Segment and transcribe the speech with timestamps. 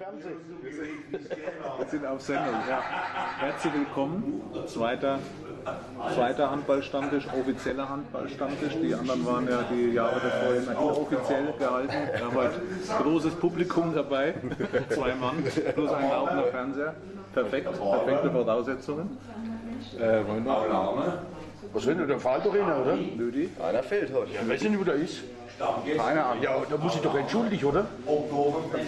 [0.00, 0.40] Fernsehen.
[0.62, 2.82] Wir sind auf Sendung, ja.
[3.38, 4.40] Herzlich willkommen.
[4.66, 5.18] Zweiter,
[6.14, 8.78] zweiter Handballstammtisch, offizieller Handballstammtisch.
[8.82, 11.92] Die anderen waren ja die Jahre davor immer inoffiziell gehalten.
[12.14, 12.62] Wir haben heute
[13.02, 14.32] großes Publikum dabei.
[14.88, 15.44] Zwei Mann
[15.74, 16.94] plus ein laufender Fernseher.
[17.34, 19.18] Perfekt, perfekte Voraussetzungen.
[19.98, 21.18] Äh, wollen wir noch
[21.74, 22.96] Was will denn, der fällt doch einer, oder?
[22.96, 23.50] Lüdi?
[23.62, 24.32] Einer fehlt heute.
[24.32, 25.20] Ja, weiß ich nicht, wo der ist.
[25.96, 26.42] Keine Ahnung.
[26.42, 27.86] Ja, da muss ich doch entschuldigen, oder?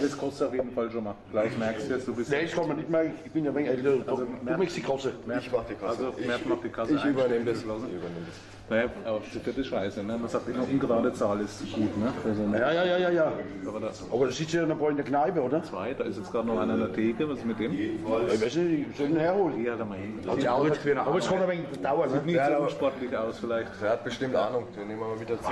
[0.01, 1.15] Das kostet auf jeden Fall schon mal.
[1.31, 2.31] Gleich merkst du jetzt, du bist.
[2.31, 4.11] Nein, ich mir nicht mehr, ich bin ja älter.
[4.11, 5.13] Also, du möchtest die Kasse.
[5.39, 6.05] Ich mach die Kasse.
[6.07, 6.95] Also, Mert macht die Kasse.
[6.95, 7.59] ich übernehme das.
[7.59, 7.89] Ich Lassen.
[7.89, 8.53] übernehme das.
[8.69, 10.17] Naja, aber das ist scheiße, ne?
[10.17, 12.13] Man sagt immer, ungerade Zahl ist gut, ne?
[12.25, 12.59] Also, ne?
[12.59, 13.31] Ja, ja, ja, ja, ja.
[13.67, 15.61] Aber das Aber da sitzt ja noch ein paar in der Kneipe, oder?
[15.63, 17.73] zwei, da ist jetzt gerade noch einer in der Theke, was ist mit dem?
[17.73, 19.63] Ich weiß nicht, ich soll ihn herholen.
[19.63, 20.17] Ja, da mal hin.
[20.25, 22.21] Aber jetzt, aber jetzt kann er ein wenig dauern, ne?
[22.25, 23.81] Nicht so unsportlich aus vielleicht.
[23.81, 24.65] Der hat bestimmt Ahnung.
[24.75, 25.43] Den nehmen wir mal mit dazu.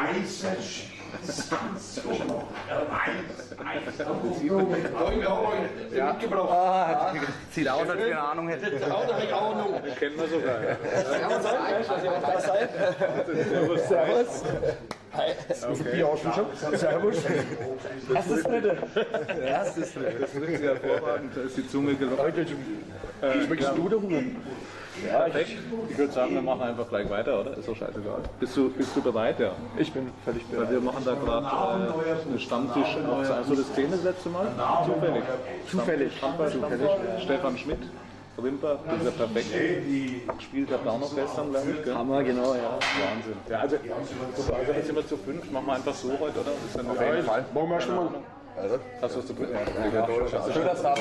[6.49, 7.13] Ah,
[7.51, 8.79] sieht aus, als wir eine Ahnung hätten.
[9.99, 10.63] Kennen wir sogar.
[10.63, 10.77] Ja.
[13.87, 14.43] Servus.
[15.91, 16.77] Wie hast du schon?
[16.77, 17.17] Servus.
[18.13, 18.77] Erstes Dritte.
[19.43, 20.19] Erstes Dritte.
[20.21, 22.25] Das sich hervorragend, da ist die Zunge gelockert.
[22.25, 24.21] Heute äh, schmeckst du da Hunger?
[25.07, 25.51] Perfekt.
[25.89, 27.57] Ich würde sagen, wir machen einfach gleich weiter, oder?
[27.57, 28.19] Ist doch scheißegal.
[28.39, 29.39] Bist du, bist du bereit?
[29.39, 29.51] Ja.
[29.77, 32.97] Ich bin völlig Weil wir machen da gerade äh, einen Stammtisch.
[33.29, 34.47] Also das Szene das letzte Mal?
[34.85, 35.23] Zufällig.
[35.69, 36.21] Zufällig.
[36.21, 37.23] Handball-Stammtisch.
[37.23, 37.79] Stefan Schmidt.
[38.41, 40.37] Rimper, das ist ja perfekt.
[40.37, 41.83] Gespielt hat auch noch gestern, glaube ich.
[41.83, 41.93] Gell?
[41.93, 42.79] Hammer, genau, ja.
[42.79, 43.35] Wahnsinn.
[43.49, 45.51] Ja, also, also jetzt sind wir zu fünf.
[45.51, 46.51] Machen wir einfach so heute, oder?
[46.65, 47.45] Ist dann Auf jeden Fall.
[47.53, 48.09] Machen wir schon mal.
[48.57, 49.47] Also, Hast du was zu tun?
[49.51, 50.07] Ja,
[50.53, 50.95] Schön, dass du da.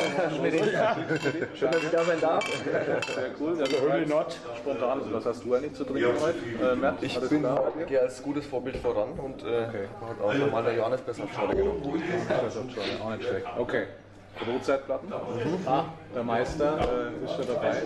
[1.55, 2.47] Schön, dass ich da sein darf.
[2.47, 3.61] sehr cool.
[3.61, 4.39] Also, Höhle Nord.
[4.57, 6.73] Spontan, was hast du eigentlich zu trinken heute?
[6.73, 7.47] Äh, Mert, ich bin,
[7.87, 12.03] gehe als gutes Vorbild voran und äh, hat auch nochmal der Johannes besser genommen.
[12.29, 13.47] Das auch nicht schlecht.
[13.59, 13.87] Okay.
[14.45, 15.13] Brotzeitplatten.
[15.67, 15.85] Ah,
[16.15, 17.77] der Meister äh, ist schon dabei.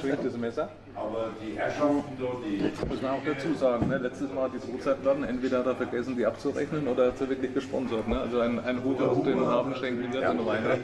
[0.00, 0.68] Schwingt das Messer.
[0.94, 3.98] Aber die Herrschaften dort, die Muss man auch dazu sagen, ne?
[3.98, 8.08] letztes Mal die Brotzeitplatten, entweder hat er vergessen, die abzurechnen oder hat sie wirklich gesponsert.
[8.08, 8.18] Ne?
[8.18, 10.62] Also ein, ein Hut auf den Abend schenken wir dann rein.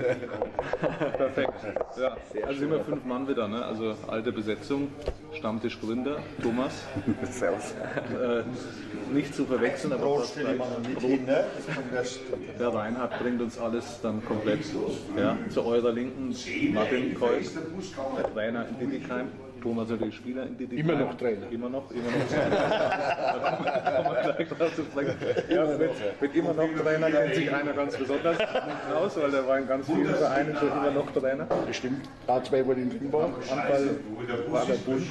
[1.16, 1.52] Perfekt.
[1.98, 2.16] Ja.
[2.46, 3.64] Also sind wir fünf Mann wieder, ne?
[3.64, 4.88] also alte Besetzung,
[5.32, 6.84] Stammtischgründer, Thomas.
[7.30, 7.72] Servus.
[7.72, 8.42] Äh,
[9.12, 10.60] nicht zu verwechseln, aber fast gleich.
[12.58, 14.60] Der Reinhard bringt uns alles dann komplett
[15.16, 16.34] ja, zu eurer Linken.
[16.74, 17.16] Martin
[18.16, 19.28] der Trainer in Dittigheim.
[19.62, 20.90] Thomas natürlich Spieler in Dittigheim.
[20.90, 21.46] Immer noch Trainer.
[21.50, 22.50] Immer noch, immer noch Trainer.
[22.68, 25.14] da kommen wir- kommen wir gleich drauf zu sprechen.
[25.48, 25.90] Ja, mit,
[26.20, 28.36] mit immer noch Trainer kennt sich einer ganz besonders
[28.94, 31.46] aus, weil der war in ganz vielen Vereinen schon immer noch Trainer.
[31.66, 32.06] Bestimmt.
[32.28, 33.30] A2 wurde in Wimborg.
[33.50, 33.90] Handball
[34.50, 35.06] war der Bund,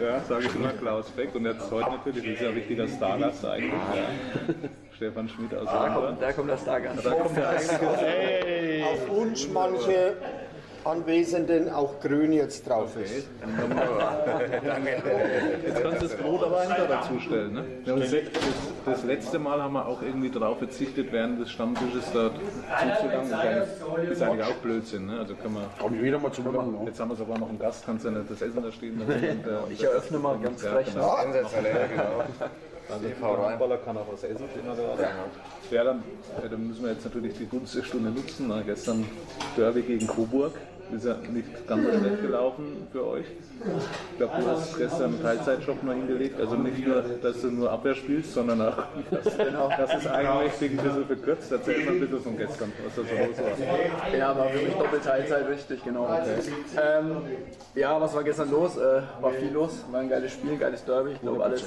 [0.00, 1.34] ja, sage ich immer, Klaus Beck.
[1.34, 3.72] Und jetzt heute natürlich, ist ja ein richtiger Stargast eigentlich.
[3.72, 4.54] Ja.
[4.96, 6.06] Stefan Schmidt aus Da Rheinland.
[6.06, 7.04] kommt, da kommt der Stargast.
[7.04, 10.14] Da kommt der eigentliche auf Wunsch manche
[10.86, 13.26] Anwesenden auch grün jetzt drauf ist.
[15.66, 17.52] Jetzt kannst du das Brot aber hinter dazu stellen.
[17.54, 17.64] Ne?
[17.84, 18.20] Ja, das, das,
[18.84, 23.32] das letzte Mal haben wir auch irgendwie darauf verzichtet, während des Stammtisches da zuzulangen.
[23.32, 25.06] Eigentlich, ist eigentlich auch Blödsinn.
[25.06, 25.18] Ne?
[25.18, 26.86] Also kann man, Komm ich wieder mal zum Lachen.
[26.86, 28.98] jetzt haben wir sogar noch einen Gast, kannst du ja nicht das Essen da stehen
[29.00, 29.12] lassen.
[29.12, 30.86] Und, äh, Ich eröffne mal ganz Ja, frech.
[30.92, 31.16] genau.
[31.22, 32.22] Sensationell, genau.
[32.88, 34.44] Also der Handballer kann auch was essen.
[34.62, 35.74] Immer da.
[35.74, 36.04] Ja, dann,
[36.40, 38.46] ja, dann müssen wir jetzt natürlich die Gunst der Stunde nutzen.
[38.48, 39.04] Na, gestern
[39.56, 40.52] Derby gegen Coburg.
[40.94, 43.24] Ist ja nicht ganz so schlecht gelaufen für euch.
[44.12, 46.38] Ich glaube, du hast gestern einen Teilzeitjob noch hingelegt.
[46.40, 48.76] Also nicht nur, dass du nur Abwehr spielst, sondern auch,
[49.10, 51.50] dass, dass es eigentlich ein bisschen verkürzt.
[51.50, 54.16] Erzähl mal bitte von gestern, was da so los war.
[54.16, 56.08] Ja, war für mich doppelt Teilzeit wichtig, genau.
[56.08, 57.16] Ähm,
[57.74, 58.76] ja, was war gestern los?
[58.76, 61.12] Äh, war viel los, war ein geiles Spiel, ein geiles Derby.
[61.12, 61.64] Ich glaube, alles,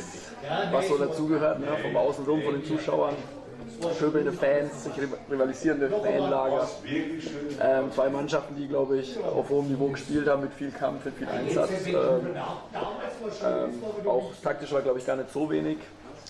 [0.72, 1.68] was so dazugehört, ne?
[1.82, 3.16] vom Außenrum, von den Zuschauern.
[3.80, 4.94] Pöbelnde Fans, sich
[5.30, 6.68] rivalisierende Fanlager.
[7.62, 11.16] Ähm, zwei Mannschaften, die, glaube ich, auf hohem Niveau gespielt haben, mit viel Kampf, mit
[11.16, 11.70] viel Einsatz.
[11.88, 11.96] Ähm,
[13.44, 15.78] ähm, auch taktisch war, glaube ich, gar nicht so wenig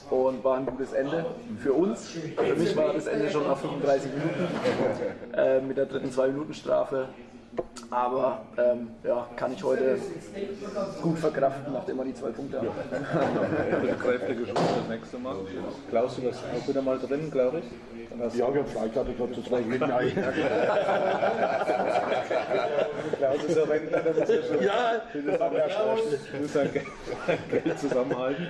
[0.09, 1.25] und war ein gutes Ende
[1.61, 2.07] für uns.
[2.07, 4.47] Für mich war das Ende schon nach 35 Minuten
[5.33, 7.09] äh, mit der dritten 2-Minuten-Strafe.
[7.91, 9.97] Aber ähm, ja, kann ich heute
[11.01, 12.67] gut verkraften, nachdem wir die zwei Punkte haben.
[13.85, 15.35] Mit kräftige Schule das nächste Mal.
[15.89, 17.65] Klaus, du warst auch wieder mal drin, glaube ich.
[18.19, 19.91] Ja, ich habe Freikarte gehabt zu zwei Minuten.
[23.33, 28.47] Ist ja Rentner, der muss ja schon Ja, das muss sein Geld, zusammenhalten.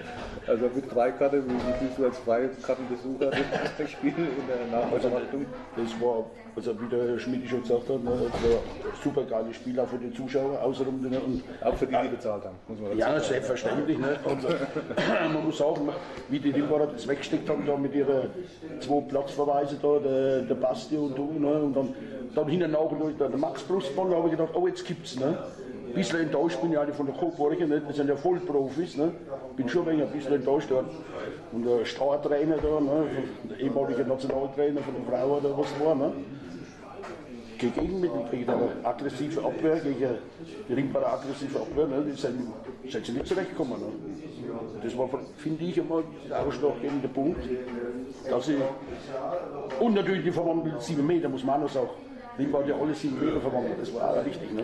[0.48, 3.32] Also mit Freikarte, wie, wie viel du als Freikartenbesucher
[3.78, 5.46] das Spiel in der Nachbetrachtung?
[5.76, 8.64] das war, also wie der Schmidt schon gesagt hat, ne, das war ein
[9.04, 11.02] super geiles Spiel auch für die Zuschauer außenrum.
[11.02, 13.98] Ne, und Auch für die, die bezahlt haben, muss man Ja, selbstverständlich.
[14.00, 14.18] Ne?
[14.24, 15.90] Und, äh, man muss sagen,
[16.30, 18.30] wie die Rimbacher das weggesteckt haben, da mit ihren
[18.80, 21.54] zwei Platzverweisen, da, der, der Basti und du, ne?
[21.62, 21.94] und dann
[22.36, 22.80] dann hinten nach
[23.20, 25.38] der Max Brustmann, da habe ich gedacht, oh jetzt gibt's, ne?
[25.90, 27.82] Ein bisschen enttäuscht bin ich eigentlich von der Coburger, ne?
[27.86, 29.12] das sind ja Vollprofis, ne?
[29.56, 30.86] bin schon ein, bisschen enttäuscht dort.
[31.52, 33.06] Und der Startrainer da, ne?
[33.50, 36.12] der ehemalige Nationaltrainer von der Frau oder was war, ne?
[37.58, 40.18] gegen mit gegen eine aggressive Abwehr, gegen
[40.70, 42.06] die Ringbarer aggressive Abwehr, ne?
[42.06, 42.54] die sind,
[42.88, 43.80] sind sie nicht zurechtgekommen.
[43.80, 43.88] Ne?
[44.84, 47.42] Das war, finde ich, immer der ausschlaggebende Punkt,
[48.30, 48.58] dass sie,
[49.80, 51.90] und natürlich die verwandelten sieben Meter, muss man auch sagen.
[52.40, 54.52] Ringbar hat ja alle sieben Meter verwandelt, das war auch wichtig.
[54.54, 54.64] Ne?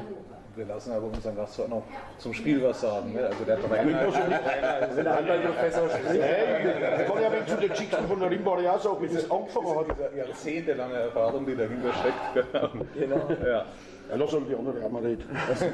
[0.56, 1.83] Wir lassen aber unseren Gast auch noch
[2.18, 3.12] zum Spiel was sagen.
[3.12, 3.27] Ne?
[3.27, 6.16] Also der Trainer, Ja, der der Handballprofessor spricht.
[6.16, 9.77] Ich kann ja wenn zu den Chicken von der Rimbar ja sagen, wie das angefangen
[9.77, 9.86] hat.
[9.92, 12.54] Diese jahrzehntelange Erfahrung, die dahinter steckt.
[12.94, 13.30] Genau.
[13.45, 13.66] Ja.
[14.10, 15.25] Ja, lass uns die andere auch mal reden.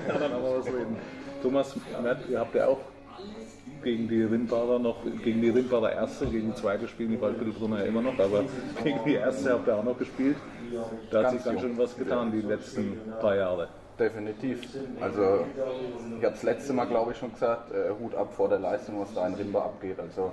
[0.08, 0.98] kann dann aber was reden.
[1.42, 1.76] Thomas,
[2.30, 2.80] ihr habt ja auch
[3.84, 7.86] gegen die Rindbarer noch, gegen die Rindbarer erste, gegen die zweite spielen die Waldbüttelbrunner ja
[7.86, 8.44] immer noch, aber
[8.84, 10.38] gegen die erste habt ihr auch noch gespielt.
[11.10, 13.68] Da hat sich ganz schön was getan die letzten paar Jahre.
[14.00, 14.62] Definitiv.
[15.00, 15.46] Also
[16.18, 19.00] ich habe das letzte Mal, glaube ich, schon gesagt, äh, Hut ab vor der Leistung,
[19.00, 20.00] was da in Rimba abgeht.
[20.00, 20.32] Also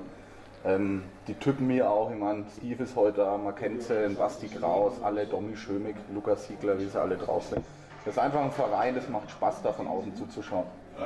[0.65, 3.39] ähm, die Typen mir auch, ich meine, Steve ist heute da,
[3.79, 7.65] sie, Basti Kraus, alle, Domi Schömig, Lukas Siegler, wie sie alle drauf sind.
[8.05, 10.65] Das ist einfach ein Verein, das macht Spaß, da von außen zuzuschauen.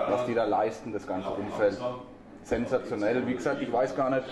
[0.09, 1.79] Was die da leisten, das ganze Umfeld.
[2.44, 3.27] Sensationell.
[3.27, 4.25] Wie gesagt, ich weiß gar nicht,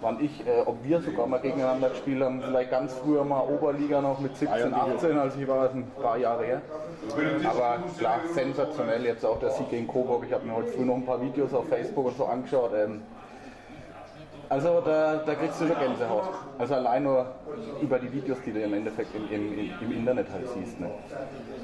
[0.00, 2.42] wann ich, äh, ob wir sogar mal gegeneinander gespielt haben.
[2.42, 6.18] Vielleicht ganz früher mal Oberliga noch mit 17, 18, also ich war das ein paar
[6.18, 6.62] Jahre her.
[7.48, 9.04] Aber klar, sensationell.
[9.04, 10.24] Jetzt auch der Sieg gegen Coburg.
[10.26, 12.72] Ich habe mir heute früh noch ein paar Videos auf Facebook und so angeschaut.
[12.76, 13.02] Ähm,
[14.52, 16.28] also da, da kriegst du schon Gänsehaut.
[16.58, 17.26] Also allein nur
[17.80, 20.78] über die Videos, die du im Endeffekt im, im, im Internet halt siehst.
[20.78, 20.90] Ne?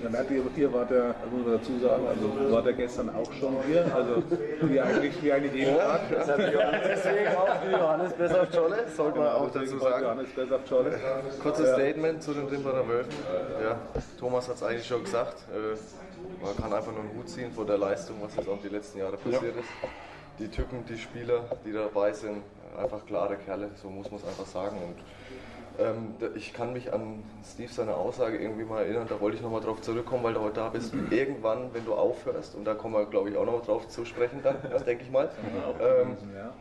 [0.02, 3.56] Ja, merkt wart ja, also muss man dazu sagen, also war der gestern auch schon
[3.66, 4.22] hier, also
[4.62, 6.00] wie eigentlich, wie eigentlich jeden Tag.
[6.10, 10.04] Deswegen auch Johannes besser auf Scholle, sollte man auch dazu sagen.
[10.04, 10.98] Johannes Besser-Scholle.
[11.42, 13.12] Kurzes Statement zu den Rimbacher Wölfen.
[13.62, 13.76] Ja,
[14.18, 15.36] Thomas hat es eigentlich schon gesagt.
[15.52, 15.76] Äh,
[16.42, 18.98] Man kann einfach nur einen Hut ziehen vor der Leistung, was jetzt auch die letzten
[18.98, 19.68] Jahre passiert ist.
[20.38, 22.42] Die Typen, die Spieler, die dabei sind,
[22.78, 24.76] einfach klare Kerle, so muss man es einfach sagen.
[24.76, 29.42] Und ähm, ich kann mich an Steve seine Aussage irgendwie mal erinnern, da wollte ich
[29.42, 30.92] nochmal drauf zurückkommen, weil du heute da bist.
[31.10, 34.40] Irgendwann, wenn du aufhörst, und da kommen wir glaube ich auch noch drauf zu sprechen
[34.42, 35.28] dann, das denke ich mal,
[35.80, 36.52] ähm, Ja.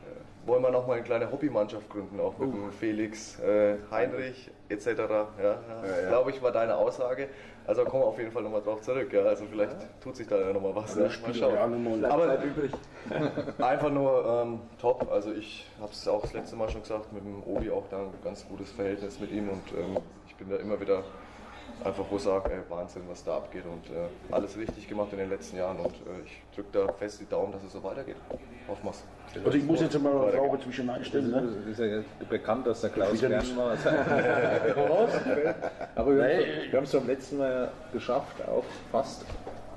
[0.46, 4.88] wollen wir noch mal eine kleine Hobbymannschaft gründen, auch mit dem Felix, äh, Heinrich etc.
[4.88, 7.28] Ja, ja, glaube ich, war deine Aussage.
[7.68, 9.12] Also kommen wir auf jeden Fall nochmal drauf zurück.
[9.12, 9.24] Ja.
[9.24, 10.96] Also vielleicht tut sich da ja nochmal was.
[10.96, 11.10] Ja.
[11.22, 12.06] Mal schauen.
[12.06, 12.72] Aber übrig.
[13.60, 15.12] einfach nur ähm, top.
[15.12, 17.98] Also ich habe es auch das letzte Mal schon gesagt, mit dem Obi auch da
[17.98, 19.98] ein ganz gutes Verhältnis mit ihm und ähm,
[20.28, 21.04] ich bin da immer wieder
[21.84, 25.20] einfach wo ich sage, ey, Wahnsinn, was da abgeht und äh, alles richtig gemacht in
[25.20, 28.16] den letzten Jahren und äh, ich drücke da fest die Daumen, dass es so weitergeht.
[28.68, 29.04] Hoffen wir's.
[29.46, 31.32] Also ich muss jetzt mal eine Frage zwischen einstellen.
[31.32, 31.40] Ne?
[31.72, 33.72] Es ist ja bekannt, dass der Klaus gern war.
[35.96, 39.26] Aber wir haben es- wir haben es beim letzten Mal ja geschafft, auch fast,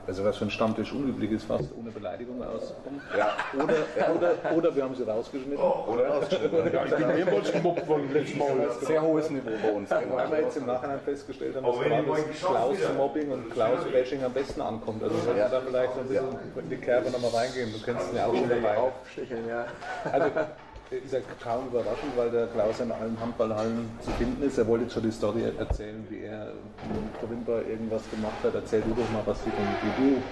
[0.06, 3.00] also was für ein Stammtisch unüblich ist, fast ohne Beleidigung auszukommen.
[3.17, 3.75] Ja, Oder,
[4.14, 5.58] oder, oder wir haben sie rausgeschnitten.
[5.58, 6.73] oder rausgeschnitten.
[6.73, 8.49] Ja, ich bin mehrmals gemobbt worden letztes Mal.
[8.81, 9.88] Sehr hohes Niveau bei uns.
[9.88, 10.17] Genau.
[10.17, 15.02] Weil wir jetzt im Nachhinein festgestellt haben, dass gerade Klaus-Mobbing und Klaus-Bashing am besten ankommt.
[15.02, 17.73] Also sollten wir da vielleicht so ein bisschen in die Kerbe nochmal reingehen.
[17.73, 18.76] Du kennst ihn ja auch schon dabei.
[18.79, 19.67] Aufsticheln, ja.
[20.10, 20.31] Also
[20.91, 24.59] ist ja kaum überraschend, weil der Klaus in allen Handballhallen zu finden ist.
[24.59, 26.53] Er wollte schon die Story erzählen, wie er
[26.93, 28.55] mit Corinba irgendwas gemacht hat.
[28.55, 30.23] Erzähl du doch mal, was du, wie du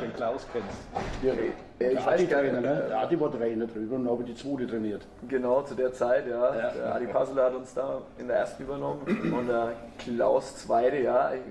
[0.00, 1.65] den Klaus kennst.
[1.78, 2.84] Ja, Ja, ich weiß Adi gar nicht, Trainer, ne?
[2.88, 5.02] Der Adi war Trainer drüber und habe die zweite trainiert.
[5.28, 6.50] Genau, zu der Zeit, ja.
[6.52, 9.00] Der Adi Passler hat uns da in der ersten übernommen
[9.32, 11.32] und der Klaus Zweite, ja.
[11.34, 11.42] Ich,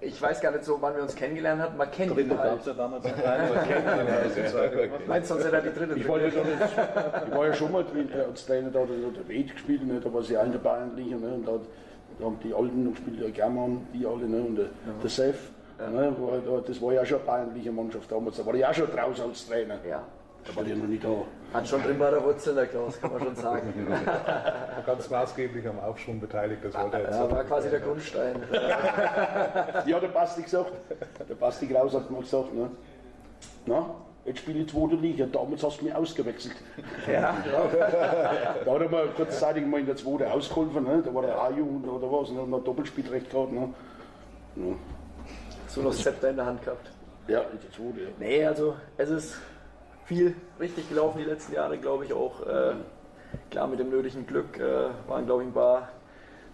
[0.00, 1.76] ich weiß gar nicht so, wann wir uns kennengelernt haben.
[1.76, 2.66] Man kennt ihn Corinba gab halt.
[2.66, 4.88] ja damals noch ihn ja.
[5.06, 7.72] Meinst du, sonst hätte er die dritte Ich, wollte doch nicht, ich war ja schon
[7.72, 10.00] mal drin, äh, als Trainer, da hat der Red gespielt, ne?
[10.00, 11.16] da war sie allen der Bayernliche.
[11.16, 11.34] Ne?
[11.34, 11.58] Und da,
[12.18, 14.40] da haben die Alten noch gespielt, der German, die alle, ne?
[14.40, 14.66] und der,
[15.02, 15.50] der Sef.
[15.78, 16.12] Ne?
[16.18, 18.90] War, da- das war ja schon eine bayernliche Mannschaft damals, da war ich auch schon
[18.90, 19.76] draußen als Trainer.
[19.88, 20.02] Ja.
[20.46, 21.08] Da war ich noch nicht da.
[21.52, 23.72] Hat schon drin bei der Wurzel, der Klaus, kann man schon sagen.
[24.86, 26.64] ganz maßgeblich am Aufschwung beteiligt.
[26.64, 28.42] Das wollte er jetzt Ja, war quasi der Grundstein.
[29.86, 30.72] Ja, der Basti gesagt,
[31.28, 32.70] der Basti Kraus hat mal gesagt, ne?
[33.66, 33.86] Na,
[34.24, 36.56] jetzt spiele ich zweite Liga, damals hast du mich ausgewechselt.
[37.10, 37.36] Ja,
[38.64, 41.02] Da hat er mal kurzzeitig mal in der zweiten ausgeholfen, ne?
[41.04, 43.52] da war der A-Jugend oder was, und hat noch Doppelspielrecht gehabt.
[43.52, 43.68] Ne?
[44.56, 44.62] Ja.
[45.68, 46.90] So noch das Zepter in der Hand gehabt.
[47.26, 48.08] Ja, der zweiten, ja.
[48.18, 49.36] Nee, also es ist
[50.06, 52.46] viel richtig gelaufen die letzten Jahre, glaube ich auch.
[52.46, 52.74] Äh,
[53.50, 55.88] klar, mit dem nötigen Glück äh, waren, glaube ich, ein paar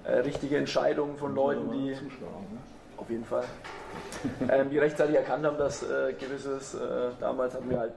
[0.05, 1.97] äh, richtige Entscheidungen von Leuten, die
[2.97, 3.45] auf jeden Fall,
[4.49, 7.95] ähm, die rechtzeitig erkannt haben, dass äh, gewisses, äh, damals hatten wir halt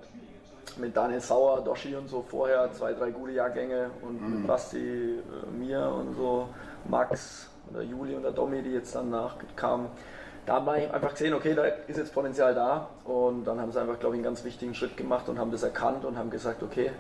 [0.78, 5.58] mit Daniel Sauer, Doshi und so vorher zwei, drei gute Jahrgänge und mit Basti, äh,
[5.58, 6.50] mir und so,
[6.86, 9.88] Max der Juli und der Domi, die jetzt dann nachkamen,
[10.48, 12.90] da haben wir einfach gesehen, okay, da ist jetzt Potenzial da.
[13.04, 15.62] Und dann haben sie einfach, glaube ich, einen ganz wichtigen Schritt gemacht und haben das
[15.62, 16.92] erkannt und haben gesagt, okay,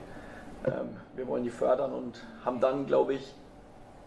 [0.66, 3.34] ähm, wir wollen die fördern und haben dann, glaube ich,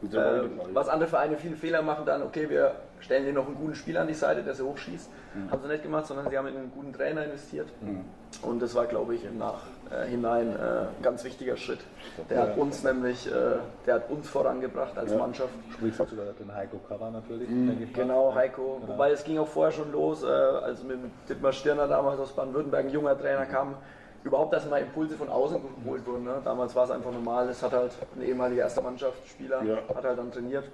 [0.03, 0.43] äh,
[0.75, 4.03] was andere Vereine viele Fehler machen, dann, okay, wir stellen dir noch einen guten Spieler
[4.03, 5.11] an die Seite, der sie hochschießt.
[5.35, 5.51] Mhm.
[5.51, 7.69] Haben sie nicht gemacht, sondern sie haben in einen guten Trainer investiert.
[7.81, 8.05] Mhm.
[8.43, 11.81] Und das war, glaube ich, im Nachhinein äh, ein ganz wichtiger Schritt.
[12.29, 15.19] Der hat uns nämlich, äh, der hat uns vorangebracht als ja.
[15.19, 15.51] Mannschaft.
[15.73, 17.49] Sprichst du da den Heiko Kara natürlich?
[17.49, 17.93] Mhm.
[17.93, 18.79] Genau, Heiko.
[18.81, 18.93] Genau.
[18.93, 22.87] Wobei es ging auch vorher schon los, äh, als mit Dittmar Stirner damals aus Baden-Württemberg
[22.87, 23.75] ein junger Trainer kam
[24.25, 26.25] überhaupt erstmal Impulse von außen geholt wurden.
[26.25, 26.41] Ne?
[26.45, 29.77] Damals war es einfach normal, es hat halt ein ehemaliger erster Mannschaftsspieler, ja.
[29.95, 30.65] hat halt dann trainiert.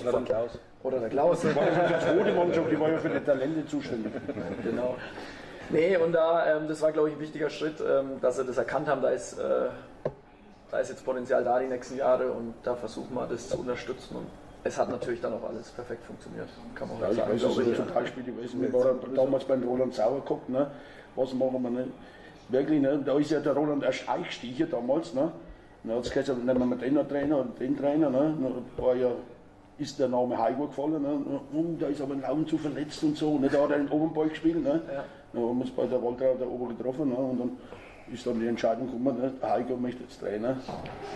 [0.00, 0.58] Oder der Klaus.
[0.82, 1.40] Oder der Klaus.
[1.40, 4.12] Die war ja für die zweite Mannschaft, die war ja für die Talente zuständig.
[4.62, 4.96] genau.
[5.70, 8.58] Nee, und da, ähm, das war glaube ich ein wichtiger Schritt, ähm, dass sie das
[8.58, 9.68] erkannt haben, da ist, äh,
[10.70, 14.16] da ist jetzt Potenzial da die nächsten Jahre und da versuchen wir das zu unterstützen.
[14.16, 14.26] Und
[14.64, 16.48] es hat natürlich dann auch alles perfekt funktioniert.
[16.74, 17.32] Kann man ja, ich sagen.
[17.32, 18.60] weiß, das ist ein Totalspiel gewesen.
[18.60, 20.70] Wir waren damals beim Roland Sauer geguckt, ne?
[21.16, 21.90] was machen wir nicht?
[22.52, 23.02] Wirklich, ne?
[23.04, 25.14] da ist ja der Roland erst eingestiegen damals.
[25.14, 25.32] Ne?
[25.84, 28.10] Dann hat es gesagt, nehmen wir den Trainer und den Trainer.
[28.10, 28.34] Ne?
[28.40, 29.10] Dann war ja,
[29.78, 31.02] ist der Name Heiko gefallen.
[31.02, 31.40] Ne?
[31.52, 33.38] Und da ist aber ein Raum zu verletzt und so.
[33.38, 33.48] Ne?
[33.48, 34.62] Da hat er in Obenball gespielt.
[34.62, 34.82] Ne?
[34.86, 35.04] Ja.
[35.32, 37.08] Dann haben wir uns bei der Walter der Ober getroffen.
[37.08, 37.16] Ne?
[37.16, 37.50] Und dann
[38.12, 39.32] ist dann die Entscheidung gekommen, ne?
[39.42, 40.56] Heiko möchte jetzt Trainer,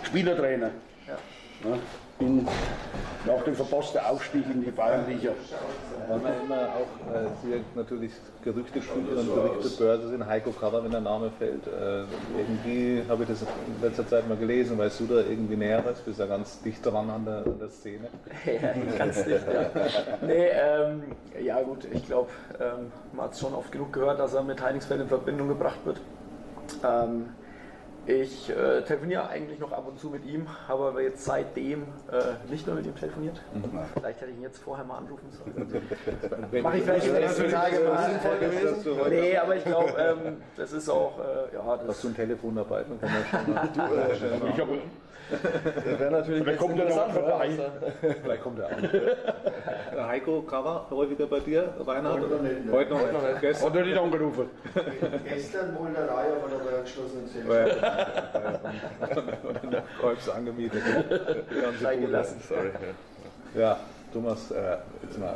[0.03, 0.71] Spielertrainer.
[1.07, 1.69] Ja.
[1.69, 1.79] Ne?
[2.19, 2.47] In,
[3.27, 5.33] nach dem verpassten Aufstieg in die Bayernliga.
[6.09, 8.13] Weil man immer auch äh, sehr natürlich
[8.45, 11.67] Gerüchte spielt und Gerüchtebörse sind, Heiko Cover, wenn der Name fällt.
[11.67, 12.05] Äh,
[12.39, 16.01] irgendwie habe ich das in letzter Zeit mal gelesen, weißt du da irgendwie näher was?
[16.01, 18.07] Bist ja ganz dicht dran an der, an der Szene.
[18.47, 19.71] ja, ganz dicht, ja.
[20.25, 21.03] Nee, ähm,
[21.43, 22.31] ja gut, ich glaube,
[22.61, 25.81] ähm, man hat es schon oft genug gehört, dass er mit Heiningsfeld in Verbindung gebracht
[25.85, 26.01] wird.
[26.85, 27.31] Ähm,
[28.07, 32.51] ich äh, telefoniere eigentlich noch ab und zu mit ihm, habe aber jetzt seitdem äh,
[32.51, 33.41] nicht mehr mit ihm telefoniert.
[33.53, 33.81] Mhm.
[33.95, 36.63] Vielleicht hätte ich ihn jetzt vorher mal anrufen sollen.
[36.63, 38.39] Mache ich vielleicht in den nächsten Tagen mal.
[38.39, 39.11] Gewesen.
[39.11, 41.19] Nee, aber ich glaube, ähm, das ist auch.
[41.19, 42.85] Äh, ja, das Hast du ein Telefon dabei?
[42.85, 43.69] Dann kann man schon mal.
[43.69, 44.79] du, äh, ich habe
[45.31, 47.51] das wäre natürlich Vielleicht kommt er noch vorbei.
[48.23, 50.07] Vielleicht kommt er auch.
[50.09, 52.21] Heiko, Cover, häufiger bei dir, Reinhard?
[52.21, 52.57] Heute noch nicht.
[52.71, 53.41] Heute noch nicht.
[53.41, 53.69] Gestern.
[53.69, 54.51] Hat er nicht angerufen?
[55.25, 57.83] Gestern wohl eine Reihe, aber da war geschlossen Zelt.
[60.01, 60.83] Kolbs angemietet.
[61.81, 62.41] Sein gelassen.
[62.47, 62.71] Sorry.
[63.55, 63.79] Ja,
[64.13, 65.35] Thomas, äh, jetzt mal,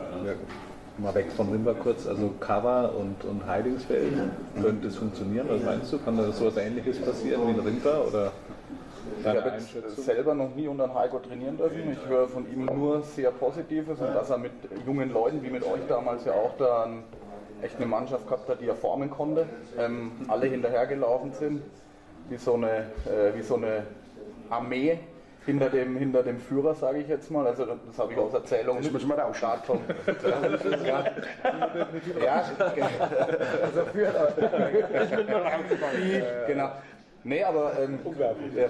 [0.98, 4.12] mal weg von Rimba kurz, also Cover und, und Heidingsfeld,
[4.60, 5.46] könnte es funktionieren?
[5.48, 5.98] Was meinst du?
[5.98, 7.98] Kann da so etwas ähnliches passieren wie in Rimba?
[8.08, 8.32] Oder?
[9.20, 11.92] Ich habe jetzt selber noch nie unter Heiko trainieren dürfen.
[11.92, 14.52] Ich höre von ihm nur sehr Positives und dass er mit
[14.86, 16.88] jungen Leuten, wie mit euch damals ja auch, da
[17.62, 19.46] echt eine Mannschaft gehabt hat, die er formen konnte.
[19.78, 21.62] Ähm, alle hinterhergelaufen sind,
[22.28, 22.68] wie so eine,
[23.06, 23.84] äh, wie so eine
[24.48, 24.98] Armee
[25.46, 27.46] hinter dem, hinter dem Führer, sage ich jetzt mal.
[27.46, 28.82] Also das habe ich aus Erzählungen.
[28.82, 29.82] Das müssen wir da auch stark kommen.
[30.86, 31.04] ja,
[32.24, 32.44] ja,
[33.62, 34.32] also Führer.
[34.36, 36.70] Das müssen wir auch Genau.
[37.22, 37.72] Nee, aber.
[37.78, 37.98] Ähm,
[38.56, 38.68] ja.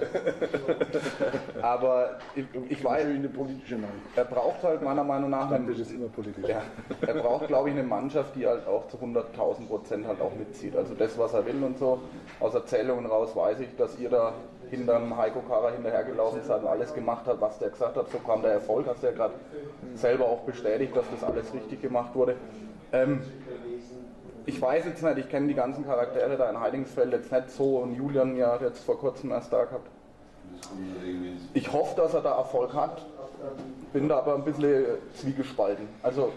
[1.61, 3.05] aber ich, ich weiß.
[3.05, 3.77] Eine politische
[4.15, 5.51] Er braucht halt meiner Meinung nach.
[5.51, 6.49] Einen, ist immer politisch.
[6.49, 6.61] Ja,
[7.01, 10.75] er braucht, glaube ich, eine Mannschaft, die halt auch zu 100.000 Prozent halt auch mitzieht.
[10.75, 11.99] Also das, was er will und so.
[12.39, 14.33] Aus Erzählungen raus weiß ich, dass ihr da
[14.69, 18.09] hinterm Heiko Kara hinterhergelaufen seid und alles gemacht hat, was der gesagt hat.
[18.09, 19.33] So kam der Erfolg, hast du ja gerade
[19.95, 22.35] selber auch bestätigt, dass das alles richtig gemacht wurde.
[22.93, 23.21] Ähm,
[24.45, 27.77] ich weiß jetzt nicht, ich kenne die ganzen Charaktere da in Heidingsfeld jetzt nicht so
[27.77, 29.87] und Julian ja jetzt vor kurzem erst da gehabt.
[31.53, 33.05] Ich hoffe, dass er da Erfolg hat,
[33.93, 35.87] bin da aber ein bisschen zwiegespalten.
[36.03, 36.31] Also,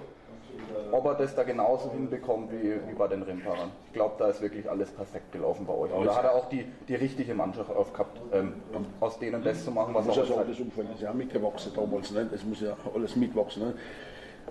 [0.93, 3.71] ob er das da genauso hinbekommt wie, wie bei den Rimparern.
[3.87, 5.93] Ich glaube, da ist wirklich alles perfekt gelaufen bei euch.
[5.93, 8.55] Und da hat er auch die, die richtige Mannschaft aufgehabt, ähm,
[9.01, 11.73] aus denen das zu machen, was er auch ja sagen, das Umfeld ist ja mitgewachsen
[11.75, 12.11] damals.
[12.13, 12.29] Ne?
[12.31, 13.63] Das muss ja alles mitwachsen.
[13.63, 13.75] Ne?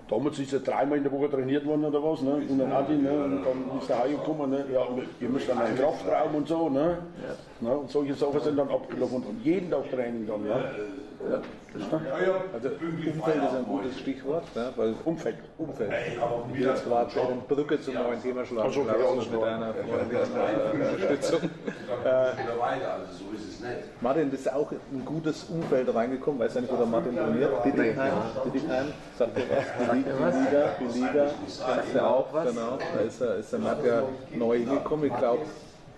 [0.08, 2.34] Damals ist er dreimal in der Woche trainiert worden oder was, ne?
[2.34, 3.10] Und dann hat ihn, ne?
[3.10, 4.64] Und dann ist der Heim gekommen, ne?
[4.72, 4.86] Ja,
[5.20, 6.98] ihr müsst dann einen Kraftraum und so, ne?
[7.60, 7.68] Ja.
[7.68, 7.76] Ne?
[7.78, 10.44] Und solche Sachen sind dann abgelaufen und jeden Tag Training dann,
[11.30, 11.42] ja.
[11.76, 14.72] Ja, also Umfeld ist ein gutes Stichwort, ne?
[14.76, 15.90] weil Umfeld, Umfeld.
[16.52, 20.84] Ich will jetzt gerade eine Brücke zum neuen Thema schlagen, also, mit einer Freundin äh,
[20.84, 21.40] Unterstützung.
[22.04, 22.32] Äh,
[24.00, 27.64] Martin, das ist auch ein gutes Umfeld reingekommen, weiß ja nicht, wo der Martin trainiert.
[27.64, 28.12] Dittigheim,
[28.44, 28.86] Dittigheim,
[29.18, 30.34] sagt er was?
[30.34, 31.26] Die, Liga, die Liga,
[31.74, 32.32] kennst du auch?
[32.32, 32.48] Was?
[32.50, 34.02] Genau, da ist er, ist der Matt ja
[34.36, 35.42] neu hingekommen, ich glaube,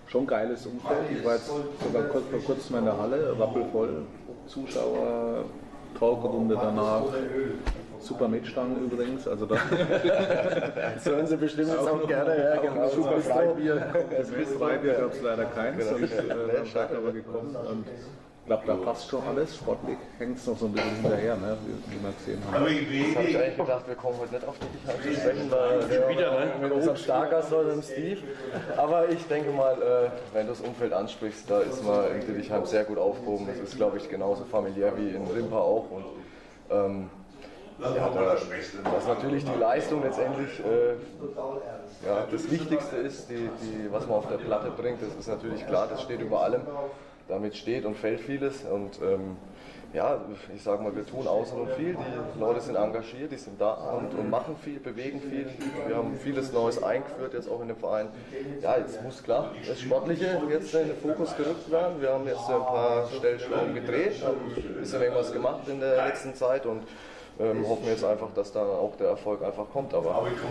[0.07, 0.99] schon geiles Umfeld.
[1.11, 4.05] Ich war jetzt sogar kurz, vor kurzem in der Halle, rappelvoll,
[4.47, 5.45] Zuschauer,
[5.99, 7.03] Talkrunde danach.
[7.99, 9.27] Super Mitstangen übrigens.
[9.27, 12.37] Also da das hören Sie bestimmt jetzt auch, gerne.
[12.37, 12.87] Ja, genau.
[12.89, 13.87] Super Freibier.
[14.57, 15.77] Freibier gab es leider keins.
[15.77, 15.97] Genau.
[15.97, 17.55] Ich äh, am Tag aber gekommen.
[17.55, 17.85] Und
[18.47, 19.55] glaube, da passt schon alles.
[19.55, 21.57] Sportlich hängt es noch so ein bisschen hinterher, ne?
[21.65, 22.53] wie, wie wir gesehen haben.
[22.53, 26.09] Das habe ich eigentlich gedacht, wir kommen heute nicht auf Dickigkeit zu sprechen, weil wir
[26.09, 26.51] wieder, ne?
[26.61, 28.21] mit unserem Stargast heute, dem Steve.
[28.77, 32.65] Aber ich denke mal, äh, wenn du das Umfeld ansprichst, da ist man in Dittichheim
[32.65, 33.47] sehr gut aufgehoben.
[33.47, 35.91] Das ist, glaube ich, genauso familiär wie in Rimpa auch.
[35.91, 36.05] Und,
[36.71, 37.09] ähm,
[37.79, 38.35] ja, da,
[38.91, 40.93] dass natürlich die Leistung letztendlich äh,
[42.03, 45.67] ja, das Wichtigste ist, die, die, was man auf der Platte bringt, das ist natürlich
[45.67, 46.61] klar, das steht über allem.
[47.27, 48.63] Damit steht und fällt vieles.
[48.63, 49.37] Und ähm,
[49.93, 50.19] ja,
[50.53, 51.97] ich sage mal, wir tun außen und viel.
[52.35, 55.47] Die Leute sind engagiert, die sind da und, und, machen viel, bewegen viel.
[55.87, 58.09] Wir haben vieles Neues eingeführt, jetzt auch in dem Verein.
[58.61, 62.01] Ja, jetzt muss klar das Sportliche jetzt in den Fokus gerückt werden.
[62.01, 66.35] Wir haben jetzt ein paar Stellschrauben gedreht, haben ein bisschen irgendwas gemacht in der letzten
[66.35, 66.83] Zeit und
[67.39, 69.93] ähm, hoffen jetzt einfach, dass da auch der Erfolg einfach kommt.
[69.93, 70.41] Aber ja, ich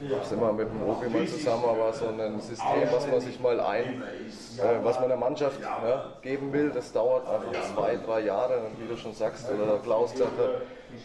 [0.00, 3.40] habe es immer mit dem Opi mal zusammen, aber so ein System, was man sich
[3.40, 8.20] mal ein, äh, was man der Mannschaft ja, geben will, das dauert einfach zwei, drei
[8.20, 10.32] Jahre, und wie du schon sagst, oder Klaus sagt,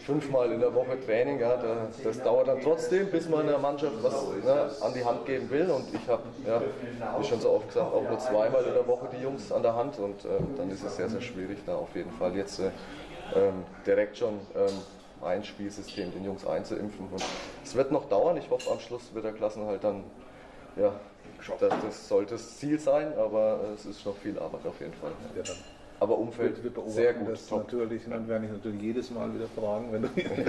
[0.04, 1.58] fünfmal in der Woche Training, ja,
[2.02, 5.70] das dauert dann trotzdem, bis man der Mannschaft was ne, an die Hand geben will.
[5.70, 6.60] Und ich habe, ja,
[7.18, 9.74] wie schon so oft gesagt, auch nur zweimal in der Woche die Jungs an der
[9.74, 9.98] Hand.
[9.98, 12.70] Und äh, dann ist es sehr, sehr schwierig, da auf jeden Fall jetzt äh,
[13.34, 14.72] ähm, direkt schon ähm,
[15.22, 17.08] ein Spielsystem den Jungs einzuimpfen.
[17.10, 17.22] Und
[17.64, 18.36] es wird noch dauern.
[18.36, 20.04] Ich hoffe, am Schluss wird der Klassenhalt dann,
[20.76, 20.92] ja,
[21.58, 25.12] das, das sollte das Ziel sein, aber es ist noch viel Arbeit auf jeden Fall.
[25.36, 25.42] Ja,
[26.00, 27.28] Aber Umfeld wir beobachten sehr gut.
[27.30, 27.64] das top.
[27.64, 30.08] natürlich, dann werde ich natürlich jedes Mal wieder fragen, wenn du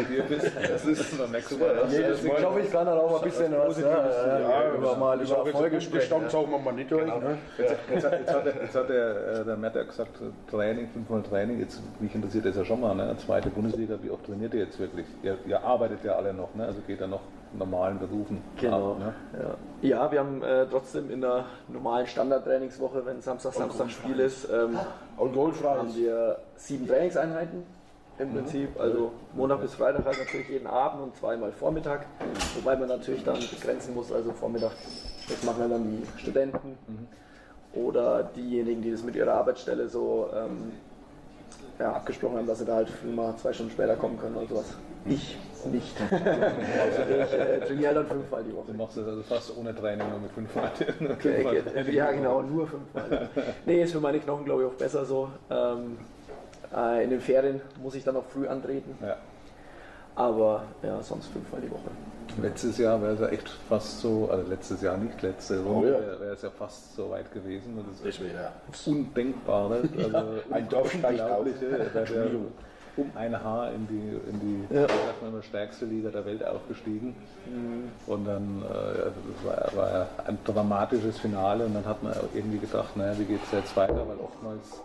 [0.10, 0.50] hier bist.
[0.56, 1.76] Das ist beim nächsten Mal.
[1.92, 2.30] Jedes Mal.
[2.32, 5.18] Ich glaube, ich kann dann auch mal ein bisschen was ja, ja, Ja, über, mal
[5.18, 6.30] das über auch Erfolge sprechen.
[6.30, 7.06] Saugen wir mal nicht durch.
[7.06, 7.38] Ne?
[7.58, 10.50] Jetzt, jetzt, hat, jetzt, hat, der- jetzt hat der, äh, der Matt ja gesagt, äh,
[10.50, 13.14] Training, fünfmal Training, jetzt, mich interessiert das ja schon mal, ne?
[13.18, 15.06] zweite Bundesliga, wie oft trainiert ihr jetzt wirklich?
[15.22, 16.66] Ihr, ihr arbeitet ja alle noch, ne?
[16.66, 17.20] also geht ja noch
[17.58, 18.94] normalen Berufen Genau.
[18.94, 19.00] ab.
[19.00, 19.14] Ne?
[19.82, 19.90] Ja.
[19.90, 24.78] ja, wir haben äh, trotzdem in der normalen Standardtrainingswoche, wenn Samstag, Samstag Spiel ist, ähm,
[25.18, 27.64] haben wir sieben Trainingseinheiten
[28.20, 28.80] im Prinzip.
[28.80, 32.06] Also Montag bis Freitag halt natürlich jeden Abend und zweimal Vormittag.
[32.56, 34.72] Wobei man natürlich dann begrenzen muss, also Vormittag,
[35.28, 36.78] das machen dann die Studenten
[37.74, 40.72] oder diejenigen, die das mit ihrer Arbeitsstelle so ähm,
[41.80, 44.74] ja, abgesprochen haben, dass sie da halt mal zwei Stunden später kommen können und sowas.
[45.06, 45.96] Ich nicht.
[46.12, 48.72] ich äh, trainiere dann fünfmal die Woche.
[48.72, 51.12] Du machst das also fast ohne Training, nur mit fünf Leuten.
[51.12, 53.30] Okay, ja, genau, nur fünfmal.
[53.66, 55.30] Nee, ist für meine Knochen, glaube ich, auch besser so.
[55.50, 55.98] Ähm,
[56.76, 59.18] äh, in den Ferien muss ich dann auch früh antreten, Ja.
[60.16, 61.90] aber ja, sonst fünfmal die Woche.
[62.42, 65.86] Letztes Jahr wäre es ja echt fast so, also letztes Jahr nicht, letzte Saison Oh
[65.86, 65.92] ja.
[66.20, 67.78] wäre es ja fast so weit gewesen.
[67.78, 70.18] Und das ist Das wäre Undenkbare, also
[70.50, 71.46] ein Dorf steigt auf.
[73.02, 74.88] Um ein Haar in die, in die Ja.
[74.88, 77.16] sagt man immer, stärkste Liga der Welt aufgestiegen.
[78.08, 82.60] Und dann äh, das war, war ja ein dramatisches Finale und dann hat man irgendwie
[82.60, 84.82] gedacht, naja, wie geht es jetzt weiter, weil oftmals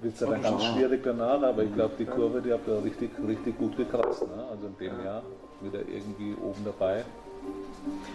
[0.00, 2.82] wird es ja dann ganz schwierig danach, aber ich glaube, die Kurve, die habt ihr
[2.84, 4.22] richtig, richtig gut gekratzt.
[4.22, 4.44] Ne?
[4.50, 5.22] Also in dem Jahr
[5.60, 7.04] wieder irgendwie oben dabei.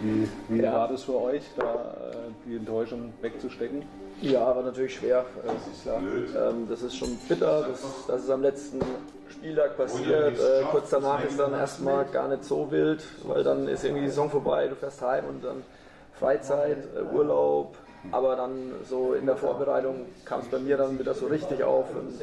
[0.00, 0.72] Wie, wie Ja.
[0.72, 2.14] war das für euch, da äh,
[2.46, 3.82] die Enttäuschung wegzustecken?
[4.20, 6.00] Ja, war natürlich schwer, äh, das ist klar.
[6.00, 8.80] Ähm, das ist schon bitter, das, das ist am letzten
[9.28, 10.38] Spieltag passiert.
[10.38, 14.08] Äh, kurz danach ist dann erstmal gar nicht so wild, weil dann ist irgendwie die
[14.08, 15.62] Saison vorbei, du fährst heim und dann
[16.18, 17.76] Freizeit, äh, Urlaub.
[18.12, 21.86] Aber dann so in der Vorbereitung kam es bei mir dann wieder so richtig auf
[21.94, 22.20] und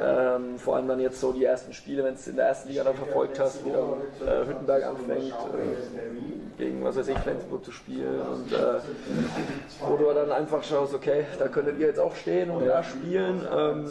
[0.00, 2.84] ähm, vor allem dann jetzt so die ersten Spiele, wenn es in der ersten Liga
[2.84, 8.20] dann verfolgt hast, wieder äh, Hüttenberg anfängt, äh, gegen was weiß ich, Flensburg zu spielen
[8.20, 8.80] und äh,
[9.80, 13.46] wo du dann einfach schaust, okay, da könntet ihr jetzt auch stehen und da spielen.
[13.56, 13.90] Ähm,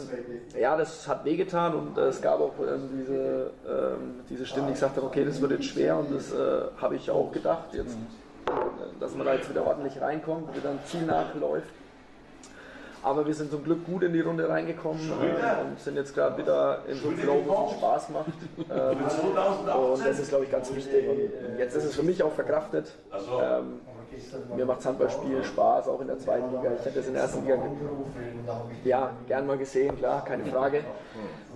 [0.58, 4.74] ja, das hat wehgetan und äh, es gab auch ähm, diese, ähm, diese Stimmen, die
[4.74, 7.96] gesagt haben, okay, das wird jetzt schwer und das äh, habe ich auch gedacht, jetzt,
[8.98, 11.68] dass man da jetzt wieder ordentlich reinkommt, wieder ein Ziel nachläuft.
[13.02, 16.36] Aber wir sind zum Glück gut in die Runde reingekommen äh, und sind jetzt gerade
[16.36, 18.26] wieder in so einem Flow, wo es Spaß macht.
[18.70, 21.08] Ähm, und das ist, glaube ich, ganz wichtig.
[21.08, 22.92] Und jetzt ist es für mich auch verkraftet.
[23.12, 23.80] Ähm,
[24.56, 26.72] mir macht Handballspielen Spaß, auch in der zweiten Liga.
[26.78, 27.58] Ich hätte es in der ersten Liga
[28.84, 30.84] ja, gern mal gesehen, klar, keine Frage.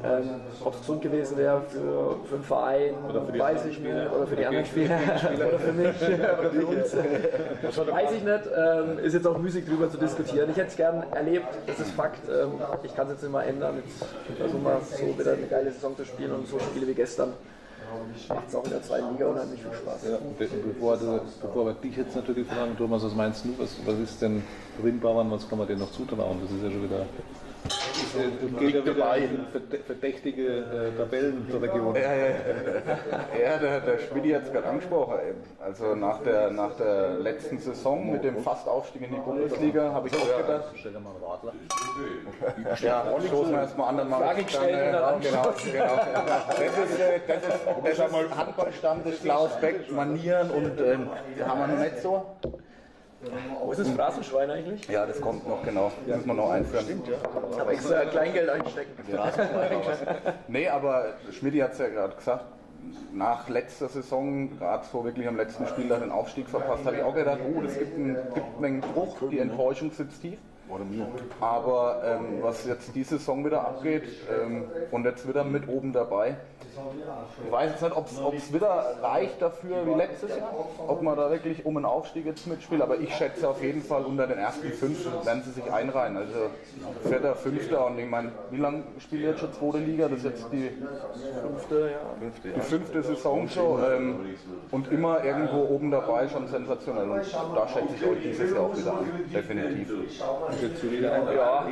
[0.02, 2.94] Ähm, Ob es gesund gewesen wäre für, für einen Verein,
[3.38, 3.94] weiß ich nicht.
[3.94, 4.98] Oder für die anderen Spieler.
[5.48, 5.96] oder für mich.
[6.38, 6.96] oder für uns.
[7.94, 8.40] Weiß ich nicht.
[8.56, 10.50] Ähm, ist jetzt auch müßig drüber zu diskutieren.
[10.50, 12.28] Ich hätte es gern erlebt, das ist Fakt.
[12.28, 13.82] Ähm, ich kann es jetzt nicht mal ändern.
[13.84, 14.04] Jetzt
[14.38, 17.32] versuchen wir so wieder eine geile Saison zu spielen und so Spiele wie gestern.
[18.28, 20.04] Macht es auch in der zweiten Liga unheimlich viel Spaß.
[20.08, 23.54] Ja, be bevor, du, bevor wir dich jetzt natürlich fragen, Thomas, was meinst du?
[23.58, 24.42] Was, was ist denn
[24.82, 26.38] Rimbauern, was kann man denen noch zutrauen?
[26.42, 27.06] Das ist ja schon wieder
[28.58, 29.46] geht ja wieder in
[29.86, 32.02] verdächtige äh, Tabellenregionen.
[32.02, 33.40] Ja, ja, ja.
[33.42, 35.14] ja der, der Schmidi hat es gerade angesprochen.
[35.28, 35.40] Eben.
[35.60, 40.14] Also nach der, nach der letzten Saison mit dem Fastaufstieg in die Bundesliga habe ich
[40.14, 41.52] auch gedacht, Stell mal einen Radler.
[42.80, 45.94] ja, stoßen wir erstmal an, dann mal Frage gestellt und dann genau, genau.
[46.48, 51.10] Das ist, das ist, das ist Handballstand des Klaus Beck, Manieren und ähm,
[51.46, 52.26] haben wir noch nicht so.
[53.62, 54.88] Wo ist das Phrasenschwein eigentlich?
[54.88, 55.90] Ja, das kommt noch, genau.
[56.06, 56.84] Das muss man noch einführen.
[56.84, 57.16] Stimmt, ja.
[57.50, 58.90] Ich habe extra Kleingeld einstecken.
[60.48, 62.44] Nee, aber Schmidti hat es ja gerade gesagt,
[63.12, 67.14] nach letzter Saison, gerade so wirklich am letzten Spieltag den Aufstieg verpasst, habe ich auch
[67.14, 68.84] gedacht, oh, das gibt einen, gibt einen
[69.30, 70.38] die Enttäuschung sitzt tief.
[71.40, 76.36] Aber ähm, was jetzt die Saison wieder abgeht ähm, und jetzt wieder mit oben dabei,
[77.44, 80.52] ich weiß jetzt nicht, ob es wieder reicht dafür wie letztes Jahr,
[80.86, 84.04] ob man da wirklich um einen Aufstieg jetzt mitspielt, aber ich schätze auf jeden Fall
[84.04, 86.16] unter den ersten fünf werden sie sich einreihen.
[86.16, 86.50] Also
[87.04, 90.08] vierter, fünfter und ich meine, wie lange spielt ihr jetzt schon zweite Liga?
[90.08, 90.70] Das ist jetzt die
[91.40, 92.50] Fünfte, ja.
[92.56, 94.16] die fünfte Saison schon ähm,
[94.70, 97.08] und immer irgendwo oben dabei, schon sensationell.
[97.10, 97.22] Und
[97.54, 99.88] da schätze ich euch dieses Jahr auch wieder an, definitiv.
[101.00, 101.66] Ja,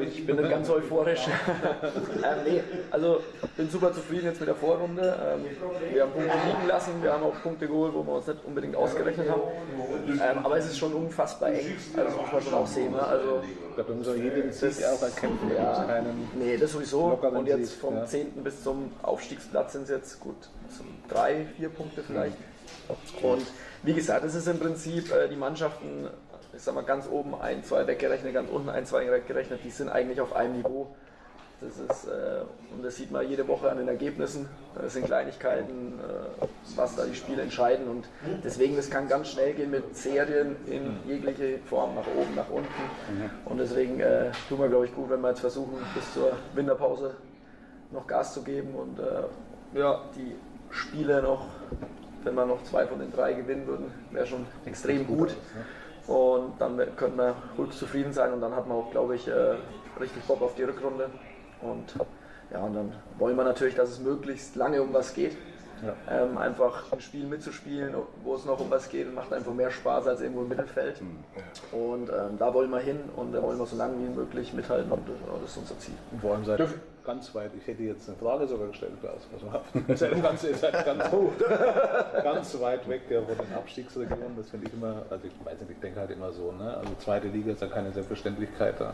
[0.00, 1.26] ich bin nicht ganz euphorisch.
[1.28, 3.20] ähm, nee, also
[3.56, 5.02] bin super zufrieden jetzt mit der Vorrunde.
[5.02, 8.44] Ähm, wir haben Punkte liegen lassen, wir haben auch Punkte geholt, wo wir uns nicht
[8.44, 9.42] unbedingt ausgerechnet haben.
[10.08, 12.92] Ähm, aber es ist schon unfassbar eng, also das muss man schon auch sehen.
[12.92, 13.02] Ne?
[13.02, 15.50] Also, Ich glaube, da müssen wir jeden Sieg auch erkämpfen.
[15.54, 17.04] Keinen nee, das sowieso.
[17.04, 18.06] Und jetzt vom ja.
[18.06, 18.42] 10.
[18.42, 22.36] bis zum Aufstiegsplatz sind es jetzt gut so drei, vier Punkte vielleicht.
[23.22, 23.46] Und
[23.82, 26.08] wie gesagt, es ist im Prinzip äh, die Mannschaften,
[26.56, 29.88] ich sag mal ganz oben ein, zwei weggerechnet, ganz unten ein, zwei weggerechnet, die sind
[29.88, 30.94] eigentlich auf einem Niveau.
[31.60, 32.42] Das ist, äh,
[32.72, 34.48] und das sieht man jede Woche an den Ergebnissen.
[34.80, 37.88] Das sind Kleinigkeiten, äh, was da die Spiele entscheiden.
[37.88, 38.08] Und
[38.44, 42.68] deswegen, das kann ganz schnell gehen mit Serien in jegliche Form, nach oben, nach unten.
[43.44, 47.16] Und deswegen äh, tun wir, glaube ich, gut, wenn wir jetzt versuchen, bis zur Winterpause
[47.90, 50.36] noch Gas zu geben und äh, ja, die
[50.70, 51.46] Spiele noch,
[52.22, 55.34] wenn wir noch zwei von den drei gewinnen würden, wäre schon extrem gut.
[56.06, 59.56] Und dann könnten wir ruhig zufrieden sein und dann hat man auch, glaube ich, äh,
[60.00, 61.10] richtig Bock auf die Rückrunde.
[61.62, 61.94] Und
[62.50, 65.36] ja, und dann wollen wir natürlich, dass es möglichst lange um was geht.
[66.10, 67.94] Ähm, einfach ein Spiel mitzuspielen,
[68.24, 71.00] wo es noch um was geht, macht einfach mehr Spaß als irgendwo im Mittelfeld.
[71.70, 74.90] Und ähm, da wollen wir hin und da wollen wir so lange wie möglich mithalten
[74.90, 75.94] und das ist unser Ziel.
[76.10, 76.68] Und vor allem seid ihr
[77.08, 80.54] ganz weit, ich hätte jetzt eine Frage sogar gestellt, Klaus, pass mal seid ganz, ihr
[80.54, 81.32] seid ganz hoch,
[82.22, 85.70] ganz weit weg ja, von den Abstiegsregionen, das finde ich immer, also ich weiß nicht,
[85.70, 86.76] ich denke halt immer so, ne?
[86.76, 88.92] also zweite Liga ist ja keine Selbstverständlichkeit da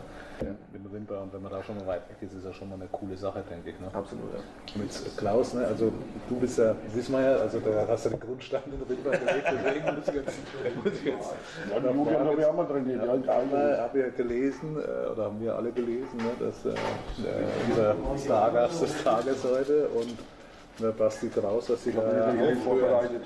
[0.71, 2.69] mit dem Wimper und wenn man da schon mal weit weg ist, ist ja schon
[2.69, 3.79] mal eine coole Sache, denke ich.
[3.81, 3.87] Ne?
[3.91, 4.31] Absolut.
[4.33, 4.81] Ja.
[4.81, 5.67] Mit Klaus, ne?
[5.67, 5.91] also
[6.29, 9.95] du bist ja, ja, also da hast du den Grundstein in der Wimper gelegt, deswegen
[9.95, 10.37] muss ich jetzt,
[10.83, 11.33] muss ich jetzt
[11.69, 13.03] Ja, die Jugend habe ich auch mal trainiert.
[13.03, 18.25] Ja, habe ja gelesen, äh, oder haben wir alle gelesen, ne, dass äh, äh, unser
[18.25, 20.17] Stargast des Tages heute und
[20.79, 23.21] der Basti Kraus, dass sie da ja vorbereitet.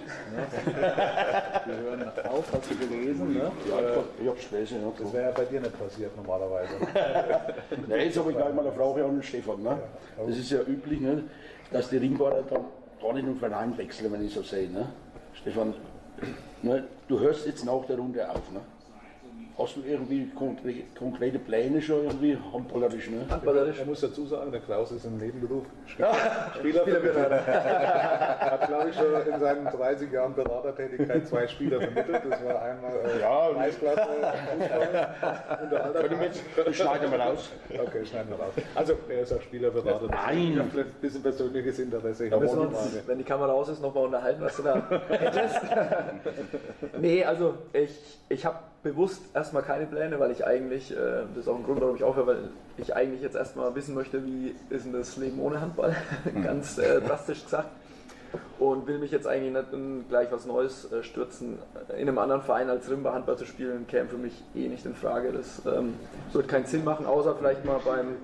[1.65, 3.39] Die hören auf, hast du gelesen, ne?
[3.41, 4.75] Äh, Ich habe Späße.
[4.75, 4.91] Ja.
[4.99, 6.73] Das wäre ja bei dir nicht passiert normalerweise.
[7.87, 9.63] Nee, jetzt habe ich gleich mal eine Frage an den Stefan.
[9.63, 9.79] Ne?
[10.27, 11.23] Das ist ja üblich, ne?
[11.71, 12.65] dass die Ringbahner dann
[13.01, 14.69] gar nicht den Verein wechseln, wenn ich so sehe.
[14.69, 14.87] Ne?
[15.33, 15.73] Stefan,
[16.61, 16.83] ne?
[17.07, 18.51] du hörst jetzt nach der Runde auf.
[18.51, 18.59] Ne?
[19.59, 23.09] Hast du irgendwie konkre konkrete Pläne schon irgendwie handballerisch?
[23.09, 23.25] Ne?
[23.73, 26.13] Ich muss dazu sagen, der Klaus ist im Nebenberuf Spieler,
[26.57, 32.21] Spieler Hat, glaube ich, schon in seinen 30 Jahren Beratertätigkeit zwei Spieler vermittelt.
[32.29, 34.07] Das war einmal äh, Ja, Preisklasse
[34.59, 36.09] Fußball und der andere
[36.65, 37.49] Das schneiden wir raus.
[37.69, 38.53] Okay, schneiden wir raus.
[38.75, 40.07] Also, er ist auch Spielerberater.
[40.07, 40.53] Nein.
[40.53, 42.25] Ich habe ein bisschen persönliches Interesse.
[42.25, 44.89] Ich Da müssen wir uns, wenn die Kamera aus ist, nochmal unterhalten, was du da
[45.09, 45.59] hättest.
[46.97, 51.47] nee, also ich, ich habe bewusst erstmal keine Pläne, weil ich eigentlich, äh, das ist
[51.47, 54.85] auch ein Grund, warum ich aufhöre, weil ich eigentlich jetzt erstmal wissen möchte, wie ist
[54.85, 55.95] denn das Leben ohne Handball,
[56.43, 57.69] ganz äh, drastisch gesagt.
[58.59, 61.59] Und will mich jetzt eigentlich nicht in gleich was Neues äh, stürzen.
[61.89, 64.95] In einem anderen Verein als Rimba Handball zu spielen, käme für mich eh nicht in
[64.95, 65.31] Frage.
[65.31, 65.93] Das ähm,
[66.33, 68.17] wird keinen Sinn machen, außer vielleicht mal beim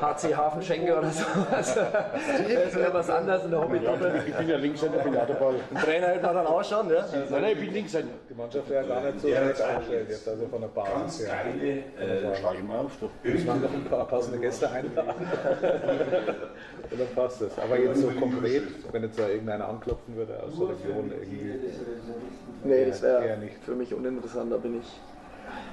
[0.00, 1.24] HC Hafenschenke oder so.
[1.50, 4.24] das wäre was anderes in der Hobbytruppe.
[4.26, 5.54] Ich bin ja Linkshänder, bin ja dabei.
[5.80, 7.06] Trainer hält man dann auch schon, ja?
[7.12, 8.14] Nein, nein, ich bin Linkshänder.
[8.28, 11.44] Die Mannschaft wäre gar nicht so schlecht eingestellt jetzt, also von der Basis her.
[12.22, 12.90] Da schlage ich mal auf.
[13.00, 15.14] Muss man noch ein paar passende Gäste einladen.
[16.90, 17.58] Und dann passt es.
[17.58, 21.54] Aber jetzt so konkret, wenn jetzt da irgendeiner anklopfen würde aus der Region irgendwie.
[22.64, 24.52] Nee, das wäre für mich uninteressant.
[24.52, 25.00] Da bin ich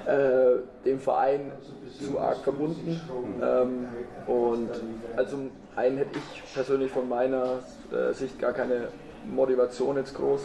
[0.06, 1.52] äh, dem Verein
[2.00, 3.00] zu arg verbunden.
[3.42, 3.88] Ähm,
[4.26, 4.70] und
[5.16, 5.36] also
[5.76, 7.60] einen hätte ich persönlich von meiner
[7.92, 8.88] äh, Sicht gar keine
[9.30, 10.40] Motivation jetzt groß,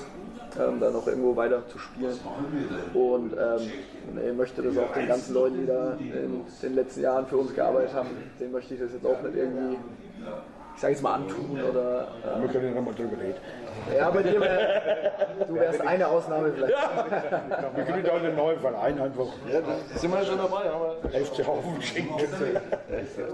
[0.60, 2.18] ähm, da noch irgendwo weiter zu spielen.
[2.94, 7.26] Und ähm, ich möchte das auch den ganzen Leuten, die da in den letzten Jahren
[7.26, 8.10] für uns gearbeitet haben,
[8.40, 9.78] denen möchte ich das jetzt auch nicht irgendwie,
[10.76, 12.08] ich sage jetzt mal antun oder.
[12.24, 13.38] Wir ähm, können ja nochmal drüber reden.
[13.98, 15.12] ja, bei dir wär,
[15.48, 16.74] du wärst eine Ausnahme vielleicht.
[17.76, 20.96] Wir können da einen neuen Verein einfach Ja, da sind wir ja schon dabei, aber
[21.10, 22.14] FC Haufen schenken.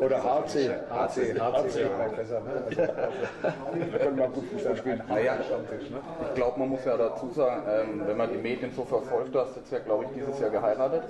[0.02, 0.70] Oder HC.
[0.90, 1.40] HC.
[1.40, 1.90] HC.
[2.16, 2.42] besser.
[2.42, 2.90] ne?
[3.92, 5.04] Da können wir gut Fußball spielen.
[5.10, 8.84] Ah ja, ich glaube, man muss ja dazu sagen, ähm, wenn man die Medien so
[8.84, 11.04] verfolgt, du hast jetzt ja, glaube ich, dieses Jahr geheiratet.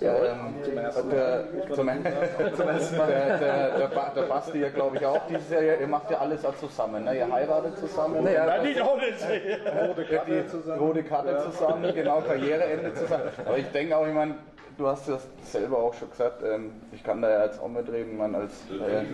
[0.00, 1.10] Ja, ähm, der, zum,
[2.56, 3.06] zum ersten Mal.
[3.06, 5.62] Der, der, der, Ba- der Basti ja, glaube ich, auch dieses Jahr.
[5.62, 7.04] Ihr macht ja alles auch zusammen.
[7.04, 7.16] Ne?
[7.16, 8.24] Ihr heiratet zusammen.
[8.24, 9.14] Nein, nicht auch nicht.
[9.20, 13.24] die rote Karte zusammen, genau, Karriereende zusammen.
[13.44, 14.34] Aber ich denke auch, ich meine,
[14.78, 18.16] du hast das selber auch schon gesagt, ähm, ich kann da ja jetzt auch mitreden,
[18.16, 19.04] man als äh,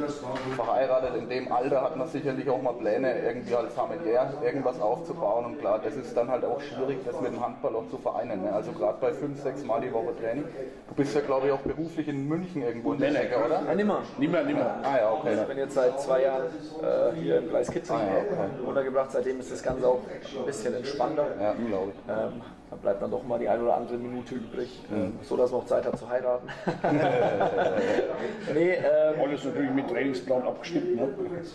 [0.56, 5.44] verheiratet in dem Alter hat man sicherlich auch mal Pläne, irgendwie als familiär irgendwas aufzubauen
[5.44, 8.42] und klar, das ist dann halt auch schwierig, das mit dem Handball auch zu vereinen.
[8.42, 8.52] Ne?
[8.52, 10.44] Also gerade bei fünf, sechs Mal die Woche Training.
[10.88, 13.62] Du bist ja glaube ich auch beruflich in München irgendwo in der Ecke, oder?
[13.62, 14.02] Nein, nimmer.
[14.18, 14.76] Nimmer, nimmer.
[14.82, 15.34] Ah ja, okay.
[15.40, 16.46] Ich bin jetzt seit zwei Jahren
[16.82, 18.66] äh, hier im Kreis Kitzing Ah, ja, okay.
[18.66, 19.12] untergebracht.
[19.12, 20.00] Seitdem ist das Ganze auch
[20.38, 21.26] ein bisschen entspannter.
[21.40, 22.12] Ja, glaube ich.
[22.12, 25.50] Ähm, da bleibt dann doch mal die eine oder andere Minute übrig, ähm, so dass
[25.50, 26.48] man auch Zeit hat zu heiraten.
[28.54, 30.96] nee, ähm, Alles natürlich mit Trainingsplan abgestimmt.
[30.96, 31.08] Ne?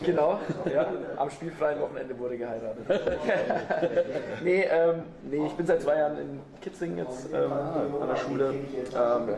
[0.06, 0.38] genau.
[0.71, 2.86] Ja, am spielfreien Wochenende wurde geheiratet.
[4.43, 8.53] nee, ähm, nee, ich bin seit zwei Jahren in Kitzing jetzt ähm, an der Schule.
[8.95, 9.36] Ähm,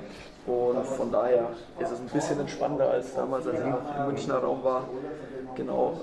[0.48, 1.48] und von daher
[1.80, 4.84] ist es ein bisschen entspannter als damals, als ich noch im Münchner Raum war.
[5.56, 5.96] Genau.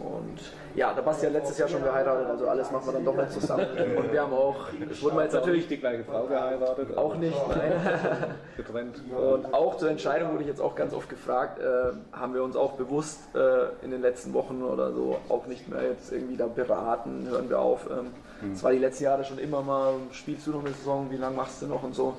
[0.00, 0.40] Und
[0.74, 3.32] ja, der Basti hat letztes Jahr schon geheiratet, also alles machen wir dann doch nicht
[3.32, 3.66] zusammen.
[3.96, 4.56] Und wir haben auch,
[4.88, 7.72] das wurden wir jetzt natürlich die gleiche Frau geheiratet, auch nicht, nein.
[8.56, 9.02] getrennt.
[9.10, 12.56] Und auch zur Entscheidung wurde ich jetzt auch ganz oft gefragt, äh, haben wir uns
[12.56, 16.46] auch bewusst äh, in den letzten Wochen oder so auch nicht mehr jetzt irgendwie da
[16.46, 17.86] beraten, hören wir auf.
[17.90, 21.16] Ähm, Es war die letzten Jahre schon immer mal, spielst du noch eine Saison, wie
[21.16, 22.14] lange machst du noch und so.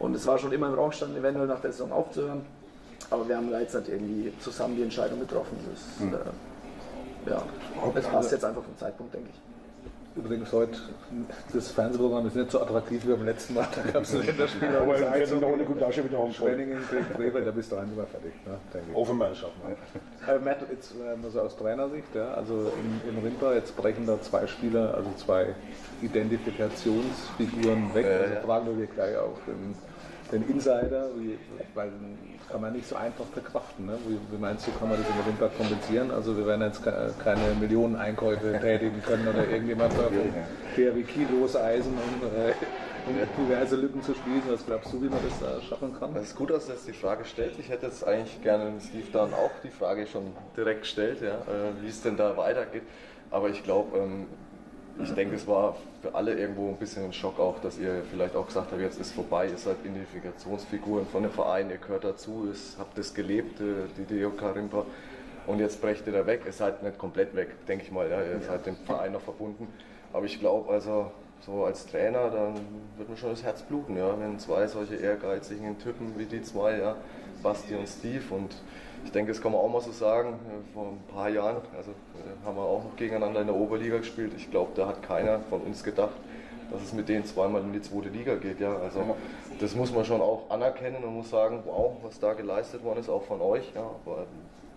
[0.00, 2.44] Und es war schon immer im Raum gestanden, eventuell nach der Saison aufzuhören.
[3.10, 5.56] Aber wir haben da jetzt nicht irgendwie zusammen die Entscheidung getroffen.
[5.70, 6.24] Das, äh,
[7.26, 7.42] ja,
[7.94, 9.40] es passt jetzt einfach vom Zeitpunkt, denke ich.
[10.14, 10.78] Übrigens heute,
[11.54, 13.66] das Fernsehprogramm ist nicht so attraktiv wie beim letzten Mal.
[13.74, 14.68] Da gab es ein Länderspiel.
[14.68, 16.34] Aber wir werden noch eine gute Tasche wieder haben.
[16.34, 18.32] Schwenningen gegen Krefeld, da bist du rein immer fertig.
[18.44, 18.94] Ne, ich.
[18.94, 19.28] Hoffen wir.
[19.30, 24.06] Äh, Matt, jetzt äh, nur so aus Trainersicht, ja, also in, in Rimpa, jetzt brechen
[24.06, 25.54] da zwei Spieler, also zwei
[26.02, 28.04] Identifikationsfiguren weg.
[28.04, 29.74] Also fragen wir gleich auch den,
[30.32, 31.38] den Insider, wie,
[31.74, 31.90] weil
[32.50, 33.86] kann man nicht so einfach verkraften.
[33.86, 33.98] Ne?
[34.06, 36.10] Wie, wie meinst du, kann man das in Rimpa kompensieren?
[36.10, 39.92] Also wir werden jetzt ke- keine Millionen Einkäufe tätigen können oder irgendjemand
[40.76, 42.54] der wie Kilos Eisen und, äh,
[43.06, 43.16] um
[43.46, 44.50] diverse Lücken zu schließen.
[44.52, 46.14] Was glaubst du, wie man das da schaffen kann?
[46.16, 47.58] Es ist gut, dass du jetzt die Frage stellt.
[47.58, 51.82] Ich hätte jetzt eigentlich gerne Steve dann auch die Frage schon direkt gestellt, ja, äh,
[51.82, 52.82] wie es denn da weitergeht.
[53.30, 54.26] Aber ich glaube, ähm,
[55.02, 58.36] ich denke, es war für alle irgendwo ein bisschen ein Schock auch, dass ihr vielleicht
[58.36, 62.46] auch gesagt habt, jetzt ist vorbei, ihr seid Identifikationsfiguren von dem Verein, ihr gehört dazu,
[62.46, 64.84] ihr habt das gelebt, äh, die DOK Rimpa.
[65.46, 66.42] Und jetzt brecht ihr da weg.
[66.46, 68.08] Ihr seid nicht komplett weg, denke ich mal.
[68.08, 68.22] Ja.
[68.22, 69.66] Ihr seid dem Verein noch verbunden.
[70.12, 72.54] Aber ich glaube, also so als Trainer, dann
[72.96, 76.78] wird mir schon das Herz bluten, ja, wenn zwei solche ehrgeizigen Typen wie die zwei,
[76.78, 76.96] ja,
[77.42, 78.22] Basti und Steve.
[78.30, 78.54] Und
[79.04, 80.34] ich denke, das kann man auch mal so sagen,
[80.74, 84.32] vor ein paar Jahren, also äh, haben wir auch noch gegeneinander in der Oberliga gespielt.
[84.36, 86.12] Ich glaube, da hat keiner von uns gedacht,
[86.70, 88.60] dass es mit denen zweimal in die zweite Liga geht.
[88.60, 88.76] Ja.
[88.76, 89.16] Also
[89.60, 93.08] das muss man schon auch anerkennen und muss sagen, wow, was da geleistet worden ist,
[93.08, 93.72] auch von euch.
[93.74, 93.90] Ja.
[94.04, 94.26] Aber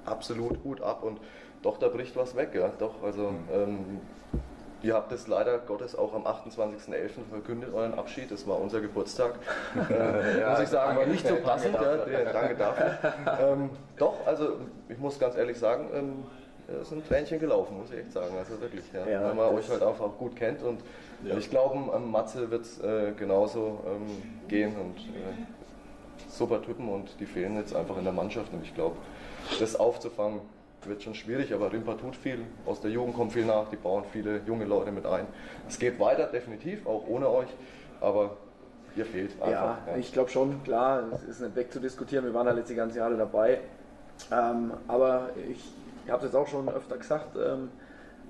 [0.06, 1.20] absolut gut ab und
[1.62, 2.50] doch, da bricht was weg.
[2.54, 2.72] Ja.
[2.78, 4.02] Doch, also ähm,
[4.86, 7.10] Ihr habt es leider Gottes auch am 28.11.
[7.32, 8.30] verkündet, euren Abschied.
[8.30, 9.34] Das war unser Geburtstag.
[9.76, 11.74] äh, muss ich sagen, war nicht so passend.
[11.74, 12.98] Ja, der, danke dafür.
[13.42, 16.24] ähm, doch, also ich muss ganz ehrlich sagen, ähm,
[16.80, 18.38] es sind Tränchen gelaufen, muss ich echt sagen.
[18.38, 19.08] Also wirklich, ja.
[19.08, 20.62] Ja, weil man euch halt einfach gut kennt.
[20.62, 20.82] Und
[21.36, 24.76] ich glaube, Matze wird es äh, genauso ähm, gehen.
[24.76, 28.54] Und äh, super Typen und die fehlen jetzt einfach in der Mannschaft.
[28.54, 28.98] Und ich glaube,
[29.60, 30.42] das aufzufangen,
[30.88, 32.40] wird schon schwierig, aber Rimpa tut viel.
[32.66, 35.28] Aus der Jugend kommt viel nach, die bauen viele junge Leute mit ein.
[35.68, 37.50] Es geht weiter, definitiv, auch ohne euch,
[38.02, 38.38] aber
[38.96, 39.78] ihr fehlt einfach.
[39.88, 42.26] Ja, ich glaube schon, klar, es ist nicht wegzudiskutieren.
[42.26, 43.60] Wir waren halt jetzt die ganzen Jahre dabei.
[44.32, 45.74] Ähm, aber ich,
[46.06, 47.70] ich habe es jetzt auch schon öfter gesagt, ähm,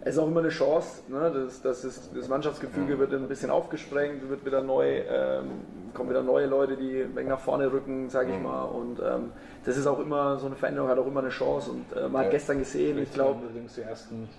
[0.01, 1.01] es ist auch immer eine Chance.
[1.07, 1.31] Ne?
[1.33, 5.61] Das, das, ist, das Mannschaftsgefüge wird ein bisschen aufgesprengt, wird wieder neu, ähm,
[5.93, 8.63] kommen wieder neue Leute, die ein wenig nach vorne rücken, sage ich mal.
[8.63, 9.31] Und ähm,
[9.65, 11.71] das ist auch immer, so eine Veränderung hat auch immer eine Chance.
[11.71, 14.29] Und äh, man hat gestern gesehen, ich glaube, übrigens die ersten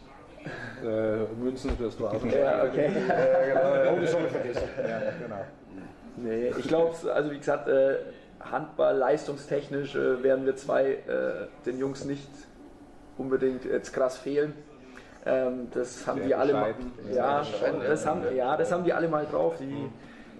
[0.84, 2.30] äh, Münzen fürs Rasen.
[2.30, 2.90] ja, okay.
[3.92, 4.68] Oh, das soll ich vergessen.
[4.78, 5.44] Ja, genau.
[6.16, 7.96] Nee, ich glaube, also wie gesagt, äh,
[8.40, 12.28] Handball leistungstechnisch äh, werden wir zwei äh, den Jungs nicht
[13.18, 14.54] unbedingt jetzt krass fehlen.
[15.26, 16.74] Ähm, das haben Der die alle mal,
[17.12, 17.44] ja,
[17.86, 19.54] das haben, ja, das haben die alle mal drauf.
[19.58, 19.90] Die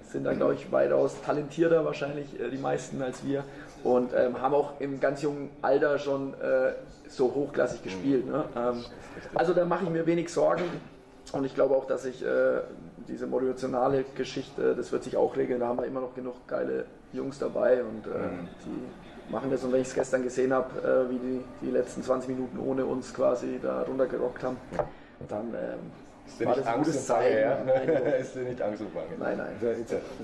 [0.08, 3.44] sind da, glaube ich, weitaus talentierter wahrscheinlich, äh, die meisten als wir.
[3.82, 6.72] Und ähm, haben auch im ganz jungen Alter schon äh,
[7.08, 8.26] so hochklassig gespielt.
[8.26, 8.44] Ne?
[8.56, 8.84] Ähm,
[9.34, 10.64] also da mache ich mir wenig Sorgen.
[11.32, 12.60] Und ich glaube auch, dass ich äh,
[13.08, 15.60] diese motivationale Geschichte, das wird sich auch regeln.
[15.60, 18.28] Da haben wir immer noch genug geile Jungs dabei und äh,
[18.64, 19.64] die machen das.
[19.64, 22.84] Und wenn ich es gestern gesehen habe, äh, wie die die letzten 20 Minuten ohne
[22.84, 24.56] uns quasi da runtergerockt haben,
[25.28, 27.58] dann ähm, Ist dir nicht Angst und Bange, ja?
[27.66, 29.06] Nein, Ist dir nicht Angst und Bange?
[29.18, 29.36] nein.
[29.38, 29.56] nein.
[29.62, 29.74] Der,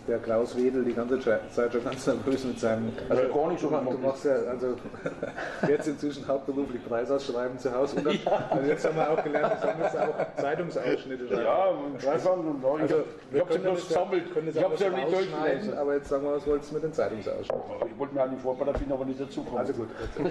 [0.09, 2.93] der, Klaus Wedel die ganze Zeit schon ganz nervös mit seinem.
[3.09, 4.77] Also gar nicht so du, du machst ja also
[5.69, 7.97] jetzt inzwischen hauptberuflich Preisausschreiben zu Hause.
[7.97, 11.29] Und dann, also jetzt haben wir auch gelernt, das haben jetzt auch Zeitungsausschnitte.
[11.29, 11.43] schreiben.
[11.45, 12.97] Ja, und Stefan und ich, Also,
[13.33, 14.35] ich habe sie können bloß das ja- gesammelt.
[14.35, 15.79] können das Ich habe sie ja nicht durchgelesen.
[15.79, 17.63] Aber jetzt sagen wir, was wolltest du mit den Zeitungsausschnitten?
[17.87, 19.61] Ich wollte mir eigentlich vorbereiten, bin aber nicht dazugekommen.
[19.61, 19.89] Also gut.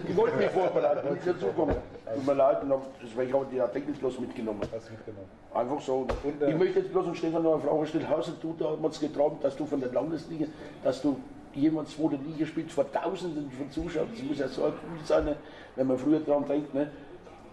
[0.07, 1.75] Ich wollte mich vorbereiten, bin nicht dazugekommen.
[2.13, 2.57] Tut mir leid,
[3.01, 4.61] deswegen habe ich die Artikel bloß mitgenommen.
[4.73, 5.29] Hast mitgenommen.
[5.61, 6.07] Einfach so.
[6.23, 8.09] Und, äh, ich möchte jetzt bloß an Stefan noch eine Frage stellen.
[8.09, 10.45] Hauser, du da haben wir uns geträumt, dass du von der Landesliga,
[10.83, 11.17] dass du
[11.53, 14.07] jemand zweite Liga spielst vor Tausenden von Zuschauern.
[14.11, 14.73] Das muss ja so cool
[15.05, 15.35] sein, ne?
[15.75, 16.73] wenn man früher dran denkt.
[16.73, 16.89] Ne?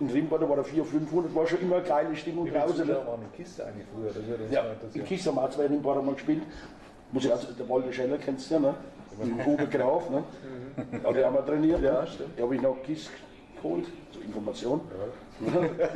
[0.01, 2.87] In Rimbaud war da 400, 500, war schon immer eine geile Stimmung Wie draußen.
[2.87, 2.95] Ne?
[2.95, 4.09] Waren in Kiste eigentlich früher?
[4.09, 5.05] Das uns Ja, mal in.
[5.05, 6.43] Kiss haben auch zwei Rimbaud mal gespielt.
[7.11, 8.75] Muss ich also, der Walter Scheller kennst du ja, ne?
[9.21, 10.23] Dem Uwe Graf, ne?
[11.03, 11.83] Ja, die haben wir trainiert.
[11.83, 12.39] Ja, stimmt.
[12.39, 13.11] Da habe ich noch Kiss
[13.57, 14.81] geholt, zur Information.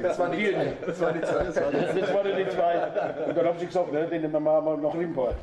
[0.02, 0.72] Das waren die zwei.
[0.86, 1.44] Das waren die zwei.
[1.44, 3.26] Das waren die Das waren die zwei.
[3.26, 5.34] Und dann haben sie gesagt, ne, den nehmen wir mal nach Rimbaud.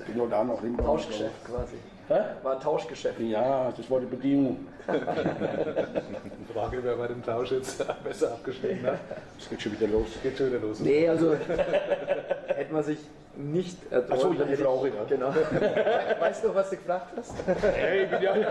[0.00, 0.86] Ich bin halt auch nach Rimbaud.
[0.86, 1.76] Tauschgeschäft quasi.
[2.08, 2.20] Hä?
[2.42, 3.18] War ein Tauschgeschäft.
[3.20, 4.66] Ja, das war die Bedingung.
[4.86, 8.98] Die Frage, wer bei dem Tausch jetzt besser abgeschnitten hat.
[9.38, 10.08] Es geht schon wieder los.
[10.22, 10.80] Geht schon wieder los.
[10.80, 11.34] Nee, also
[12.46, 12.98] hätte man sich
[13.36, 14.12] nicht erträumt.
[14.12, 15.04] Ach so, ich dann hab die ja.
[15.08, 15.28] Genau.
[16.20, 17.34] Weißt du, was du gefragt hast?
[17.62, 18.34] Hey, ich bin ja.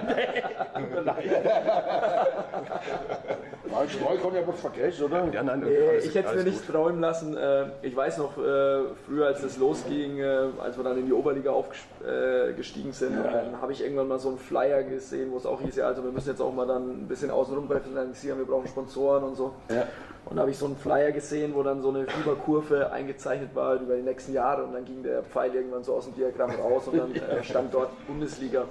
[3.73, 5.27] Nein, Streu kann ich aber vergessen, oder?
[5.31, 7.35] Ja, nein, Äh, ich hätte es mir nicht träumen lassen.
[7.35, 11.13] Äh, Ich weiß noch, äh, früher als es losging, äh, als wir dann in die
[11.13, 15.59] Oberliga aufgestiegen sind, ähm, habe ich irgendwann mal so einen Flyer gesehen, wo es auch
[15.61, 18.67] hieß, ja, also wir müssen jetzt auch mal dann ein bisschen außenrum finanzieren, wir brauchen
[18.67, 19.53] Sponsoren und so.
[19.69, 19.87] Ja.
[20.25, 23.75] Und da habe ich so einen Flyer gesehen, wo dann so eine Fieberkurve eingezeichnet war
[23.75, 26.87] über die nächsten Jahre und dann ging der Pfeil irgendwann so aus dem Diagramm raus
[26.87, 28.65] und dann äh, stand dort Bundesliga.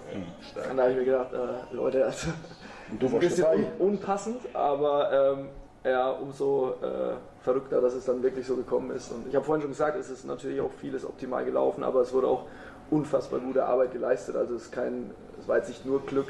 [0.70, 2.28] Und da habe ich mir gedacht, äh, Leute, also
[2.90, 5.48] ein bisschen un unpassend, aber ähm,
[5.84, 9.10] ja, umso äh, verrückter, dass es dann wirklich so gekommen ist.
[9.10, 12.12] Und ich habe vorhin schon gesagt, es ist natürlich auch vieles optimal gelaufen, aber es
[12.12, 12.44] wurde auch
[12.90, 14.36] unfassbar gute Arbeit geleistet.
[14.36, 15.10] Also es ist kein,
[15.42, 16.28] es war jetzt nicht nur Glück,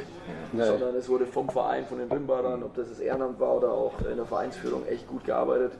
[0.68, 3.92] sondern es wurde vom Verein, von den Rimbadern, ob das das Ehrenamt war oder auch
[4.10, 5.72] in der Vereinsführung, echt gut gearbeitet.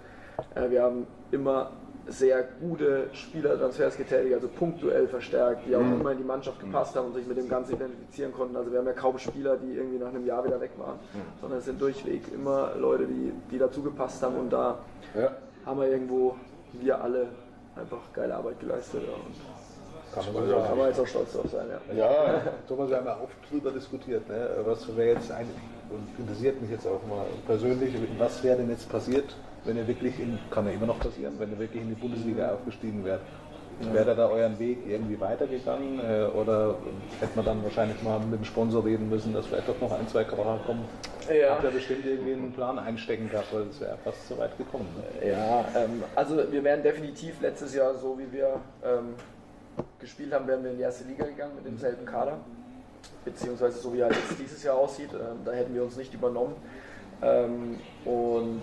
[0.54, 1.70] Äh, wir haben immer
[2.08, 7.06] sehr gute Spielertransfers getätigt, also punktuell verstärkt, die auch immer in die Mannschaft gepasst haben
[7.06, 8.56] und sich mit dem Ganzen identifizieren konnten.
[8.56, 10.98] Also wir haben ja kaum Spieler, die irgendwie nach einem Jahr wieder weg waren,
[11.40, 14.78] sondern es sind durchweg immer Leute, die, die dazu gepasst haben und da
[15.14, 15.30] Ja.
[15.64, 16.34] haben wir irgendwo,
[16.72, 17.28] wir alle,
[17.76, 19.02] einfach geile Arbeit geleistet.
[19.06, 19.14] Ja.
[20.14, 20.68] Kann man Und so da sagen.
[20.68, 21.66] kann man jetzt auch stolz drauf sein.
[21.96, 22.04] Ja.
[22.04, 24.28] Ja, Thomas, wir haben ja oft drüber diskutiert.
[24.28, 24.48] Ne?
[24.64, 25.46] Was wäre jetzt ein,
[25.90, 30.18] und interessiert mich jetzt auch mal persönlich, was wäre denn jetzt passiert, wenn ihr wirklich,
[30.18, 33.20] in, kann ja immer noch passieren, wenn ihr wirklich in die Bundesliga aufgestiegen wärt?
[33.80, 36.76] Wäre da euren Weg irgendwie weitergegangen äh, oder
[37.20, 40.06] hätte man dann wahrscheinlich mal mit dem Sponsor reden müssen, dass vielleicht doch noch ein,
[40.06, 40.84] zwei Kracher kommen?
[41.28, 41.52] Ja.
[41.52, 44.86] Habt ihr bestimmt irgendwie einen Plan einstecken gehabt, weil es wäre fast so weit gekommen.
[45.20, 45.30] Ne?
[45.30, 49.14] Ja, ähm, also wir wären definitiv letztes Jahr so, wie wir ähm,
[49.98, 52.38] gespielt haben, wären wir in die erste Liga gegangen mit demselben Kader.
[53.24, 56.56] Beziehungsweise so wie halt jetzt dieses Jahr aussieht, ähm, da hätten wir uns nicht übernommen.
[57.22, 58.62] Ähm, und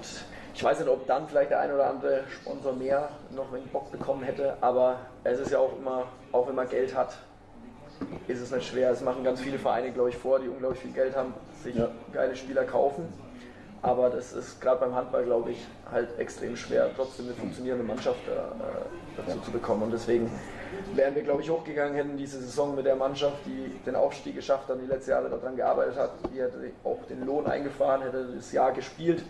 [0.54, 3.92] ich weiß nicht, ob dann vielleicht der ein oder andere Sponsor mehr noch einen Bock
[3.92, 7.18] bekommen hätte, aber es ist ja auch immer, auch wenn man Geld hat,
[8.28, 8.92] ist es nicht schwer.
[8.92, 11.76] Es machen ganz viele Vereine, glaube ich, vor, die unglaublich viel Geld haben, sich
[12.14, 13.08] geile Spieler kaufen.
[13.82, 18.28] Aber das ist gerade beim Handball, glaube ich, halt extrem schwer, trotzdem eine funktionierende Mannschaft
[18.28, 19.84] äh, dazu zu bekommen.
[19.84, 20.30] Und deswegen
[20.96, 24.70] wären wir, glaube ich, hochgegangen, hätten diese Saison mit der Mannschaft, die den Aufstieg geschafft
[24.70, 28.52] hat, die letzte Jahre daran gearbeitet hat, die hätte auch den Lohn eingefahren, hätte das
[28.52, 29.24] Jahr gespielt.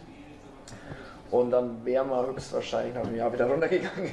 [1.32, 4.12] Und dann wären wir höchstwahrscheinlich nach einem Jahr wieder runtergegangen.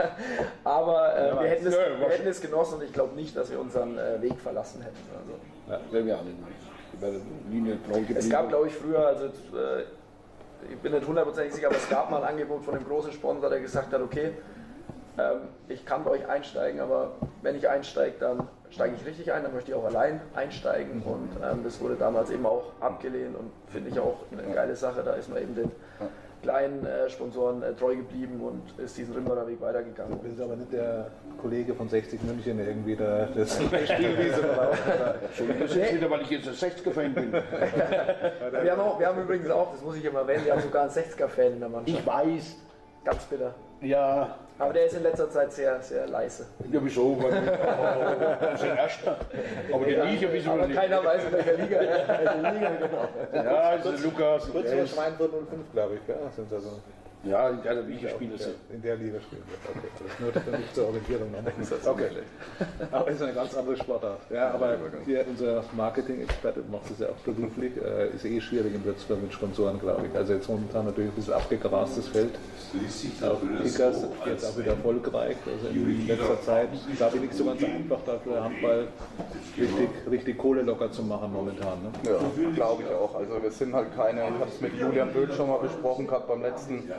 [0.64, 3.60] Aber äh, wir, hätten es, wir hätten es genossen und ich glaube nicht, dass wir
[3.60, 4.96] unseren äh, Weg verlassen hätten.
[5.16, 5.92] Also.
[5.92, 7.22] werden wir alle nicht.
[7.50, 8.16] Linie geblieben.
[8.16, 9.84] Es gab, glaube ich, früher, also äh,
[10.70, 13.50] ich bin nicht hundertprozentig sicher, aber es gab mal ein Angebot von einem großen Sponsor,
[13.50, 14.32] der gesagt hat, okay,
[15.18, 17.12] ähm, ich kann bei euch einsteigen, aber
[17.42, 21.30] wenn ich einsteige, dann steige ich richtig ein, dann möchte ich auch allein einsteigen und
[21.42, 25.14] ähm, das wurde damals eben auch abgelehnt und finde ich auch eine geile Sache, da
[25.14, 25.70] ist man eben den
[26.42, 30.20] kleinen äh, Sponsoren äh, treu geblieben und ist diesen Rimbacher Weg weitergegangen.
[30.22, 31.10] Das ist aber nicht der
[31.40, 34.78] Kollege von 60 München der irgendwie da das Spielwiese verlaufen.
[35.60, 37.32] Das ist wieder, weil ich jetzt ein 60er-Fan bin.
[38.62, 40.82] Wir haben, auch, wir haben übrigens auch, das muss ich immer erwähnen, wir haben sogar
[40.82, 41.98] einen 60er-Fan in der Mannschaft.
[41.98, 42.56] Ich weiß,
[43.04, 43.54] Ganz bitter.
[43.80, 46.46] ja, Aber der ist in letzter Zeit sehr, sehr leise.
[46.72, 47.20] ja wieso?
[47.20, 49.16] Wir sind Erster.
[49.70, 50.76] Aber die Liga wissen wir Aber nicht.
[50.80, 51.80] keiner weiß, in welcher Liga.
[51.80, 53.08] Liga genau.
[53.34, 54.50] Ja, das ist der Lukas.
[54.50, 56.16] Kurz vor Schweinfurt 05, glaube ich, gell?
[56.34, 56.70] Sind also
[57.26, 58.54] Ja, in der Liga spielen sie.
[58.74, 59.42] in der Liga spielen.
[59.46, 59.56] wir.
[59.76, 61.52] Okay, das nur für mich zur Orientierung nochmal.
[61.86, 62.10] Okay.
[62.90, 64.20] Aber ist eine ganz andere Sportart.
[64.30, 67.72] Ja, aber hier unser Marketing-Experte macht es ja auch beruflich.
[67.76, 70.16] Äh, ist eh schwierig in Würzburg mit Sponsoren, glaube ich.
[70.16, 72.34] Also jetzt momentan natürlich ein bisschen abgegrastes Feld.
[73.22, 75.36] Auch Kickers jetzt auch wieder erfolgreich.
[75.46, 78.88] Also in letzter Zeit, glaube ich, nicht so ganz einfach dafür Handball
[79.56, 81.82] richtig, richtig Kohle locker zu machen momentan.
[81.82, 81.90] Ne?
[82.04, 82.18] Ja,
[82.54, 83.14] glaube ich auch.
[83.14, 86.28] Also wir sind halt keine, ich habe es mit Julian Böhl schon mal besprochen gehabt
[86.28, 86.90] beim letzten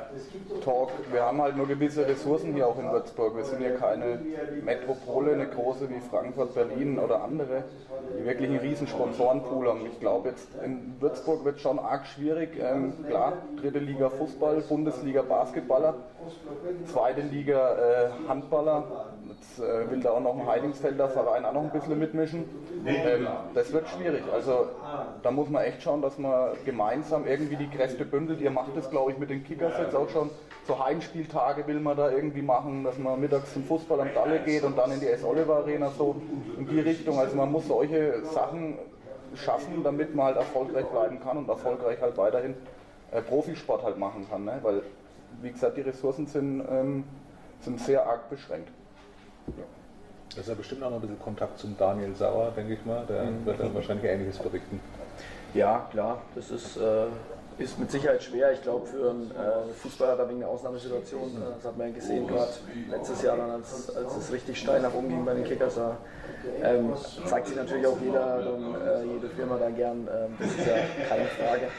[0.63, 3.35] Talk, wir haben halt nur gewisse Ressourcen hier auch in Würzburg.
[3.35, 4.19] Wir sind hier keine
[4.63, 7.63] Metropole, eine große wie Frankfurt, Berlin oder andere,
[8.17, 9.85] die wirklich einen riesen Sponsorenpool haben.
[9.85, 12.57] Ich glaube jetzt in Würzburg wird schon arg schwierig.
[12.59, 15.95] Ähm, klar, dritte Liga Fußball, Bundesliga Basketballer,
[16.85, 19.06] zweite Liga äh, Handballer.
[19.29, 22.45] Jetzt äh, will da auch noch ein Heidingsfelder Verein auch noch ein bisschen mitmischen.
[22.85, 24.23] Ähm, das wird schwierig.
[24.33, 24.67] Also
[25.23, 28.41] da muss man echt schauen, dass man gemeinsam irgendwie die Kräfte bündelt.
[28.41, 30.29] Ihr macht das, glaube ich, mit den Kickers jetzt auch schon.
[30.67, 34.63] So Heimspieltage will man da irgendwie machen, dass man mittags zum Fußball am Dalle geht
[34.63, 35.23] und dann in die S.
[35.23, 36.15] Oliver Arena so
[36.57, 37.17] in die Richtung.
[37.19, 38.77] Also man muss solche Sachen
[39.35, 42.55] schaffen, damit man halt erfolgreich bleiben kann und erfolgreich halt weiterhin
[43.11, 44.45] äh, Profisport halt machen kann.
[44.45, 44.59] Ne?
[44.61, 44.81] Weil,
[45.41, 47.03] wie gesagt, die Ressourcen sind, ähm,
[47.61, 48.69] sind sehr arg beschränkt.
[50.29, 53.03] Das ist ja bestimmt auch noch ein bisschen Kontakt zum Daniel Sauer, denke ich mal.
[53.09, 54.79] Der wird dann wahrscheinlich Ähnliches berichten.
[55.53, 57.05] Ja, klar, das ist, äh,
[57.57, 58.51] ist mit Sicherheit schwer.
[58.51, 61.93] Ich glaube, für einen äh, Fußballer da wegen der Ausnahmesituation, äh, das hat man ja
[61.95, 62.51] gesehen, gerade
[62.87, 65.97] letztes Jahr, dann, als, als es richtig steil nach oben ging bei den Kickers, da
[66.61, 66.93] ähm,
[67.25, 70.07] zeigt sich natürlich auch jeder, und, äh, jede Firma da gern.
[70.37, 70.75] das ist ja
[71.09, 71.69] keine Frage.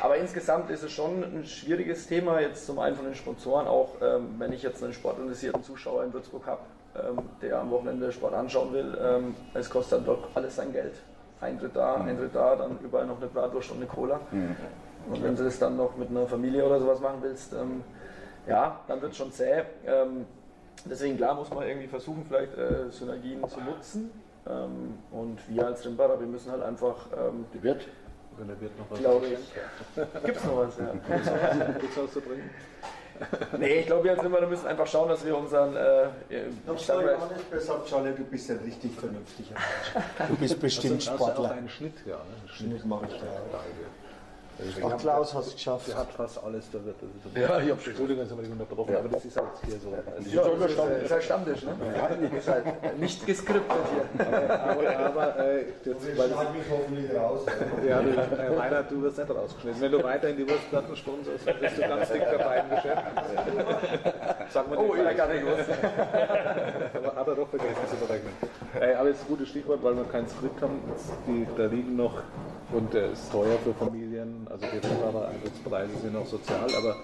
[0.00, 3.90] Aber insgesamt ist es schon ein schwieriges Thema, jetzt zum einen von den Sponsoren, auch
[4.02, 6.60] ähm, wenn ich jetzt einen sportinteressierten Zuschauer in Würzburg habe,
[7.06, 10.94] ähm, der am Wochenende Sport anschauen will, ähm, es kostet dann doch alles sein Geld.
[11.40, 14.20] Eintritt da, Eintritt da, dann überall noch eine Bratwurst und eine Cola.
[15.10, 17.82] Und wenn du das dann noch mit einer Familie oder sowas machen willst, ähm,
[18.46, 19.62] ja, dann wird es schon zäh.
[19.86, 20.26] Ähm,
[20.84, 24.10] deswegen klar muss man irgendwie versuchen, vielleicht äh, Synergien zu nutzen.
[24.48, 27.86] Ähm, und wir als Rimbacher, wir müssen halt einfach, ähm, Die wird.
[28.36, 30.78] Wenn er wird noch was glaube ich, gibt es noch was?
[30.78, 30.92] Ja.
[31.80, 32.50] Gibt's was zu trinken?
[33.58, 37.04] Nee, ich glaube, wir als Rimbacher müssen einfach schauen, dass wir unseren, äh, ich sag
[37.04, 37.16] mal,
[37.60, 40.28] sagt Charlie, du bist ein richtig vernünftiger Mensch.
[40.28, 41.52] Du bist bestimmt Hast du auch Sportler.
[41.52, 42.16] einen Schnitt, ja.
[42.16, 42.22] Ne?
[42.40, 42.84] Einen Schnitt.
[42.86, 43.26] mache ich da.
[44.58, 45.88] Also, Ach, Klaus, hast du geschafft.
[45.88, 46.96] Der hat fast alles, da wird.
[47.00, 49.78] Also, Ja, ich hab's Entschuldigung, jetzt haben wir dich unterbrochen, aber das ist halt hier
[49.78, 49.88] so.
[49.90, 51.74] Also, ja, das ist, äh, ist halt Stammtisch, ne?
[52.36, 54.60] Ist halt nicht geskriptet hier.
[54.60, 57.40] aber aber äh, jetzt, weil mich hoffentlich raus.
[57.88, 59.80] Ja, du, äh, Reinhard, du wirst nicht rausgeschnitten.
[59.80, 63.02] Wenn du weiterhin die Wurstplatten sponsorst, bist du ganz dick dabei im Geschäft.
[64.50, 65.68] Sag mal Oh, ich gar nicht gewusst.
[66.94, 68.32] aber hat er doch vergessen zu berechnen.
[68.80, 70.80] Ey, aber jetzt ein gutes Stichwort, weil wir kein Skript haben.
[70.90, 72.22] Jetzt Die, da liegen noch,
[72.72, 76.96] und der ist teuer für Familien, also die Eintrittspreise sind noch sozial, aber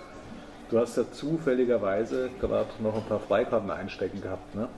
[0.71, 4.69] du hast ja zufälligerweise gerade noch ein paar Freikarten einstecken gehabt, ne?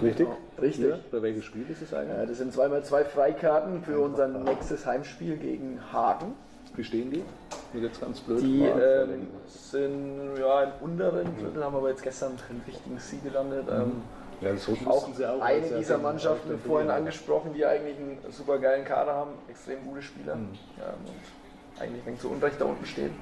[0.00, 0.28] Richtig?
[0.60, 0.88] Richtig.
[0.88, 2.16] Ja, für welches Spiel ist es eigentlich?
[2.16, 6.34] Ja, das sind zweimal zwei Freikarten für unser nächstes Heimspiel gegen Hagen.
[6.76, 7.24] Wie stehen die?
[7.72, 8.40] Mir jetzt ganz blöd.
[8.40, 13.66] Die ähm, sind ja im unteren Drittel, haben aber jetzt gestern einen wichtigen Sieg gelandet.
[13.70, 14.02] Ähm,
[14.40, 18.58] ja, so auch auch eine als dieser Mannschaften auch vorhin angesprochen, die eigentlich einen super
[18.58, 20.58] geilen Kader haben, extrem gute Spieler Mhm.
[20.78, 23.14] ja, und eigentlich wenn zu Unrecht da unten stehen.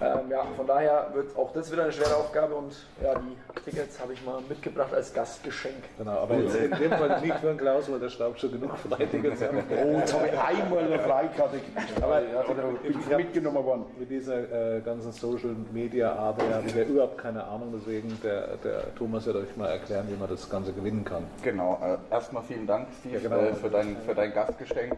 [0.00, 2.72] Ähm, ja, von daher wird auch das wieder eine schwere Aufgabe und
[3.02, 5.74] ja, die Tickets habe ich mal mitgebracht als Gastgeschenk.
[5.98, 8.76] Genau, aber jetzt in dem Fall nicht für den Klaus, weil der staubt schon genug
[8.78, 9.42] Freitickets.
[9.70, 11.58] Oh, jetzt habe ich einmal eine Freikarte.
[12.00, 12.44] Aber ja,
[12.82, 13.84] ich mitgenommen worden.
[13.98, 18.56] Mit dieser äh, ganzen Social Media Arbeit habe ich ja überhaupt keine Ahnung, deswegen der,
[18.58, 21.24] der Thomas wird euch mal erklären, wie man das Ganze gewinnen kann.
[21.42, 23.40] Genau, äh, erstmal vielen Dank, Steve, Ja, genau.
[23.40, 24.96] äh, für, dein, für dein Gastgeschenk.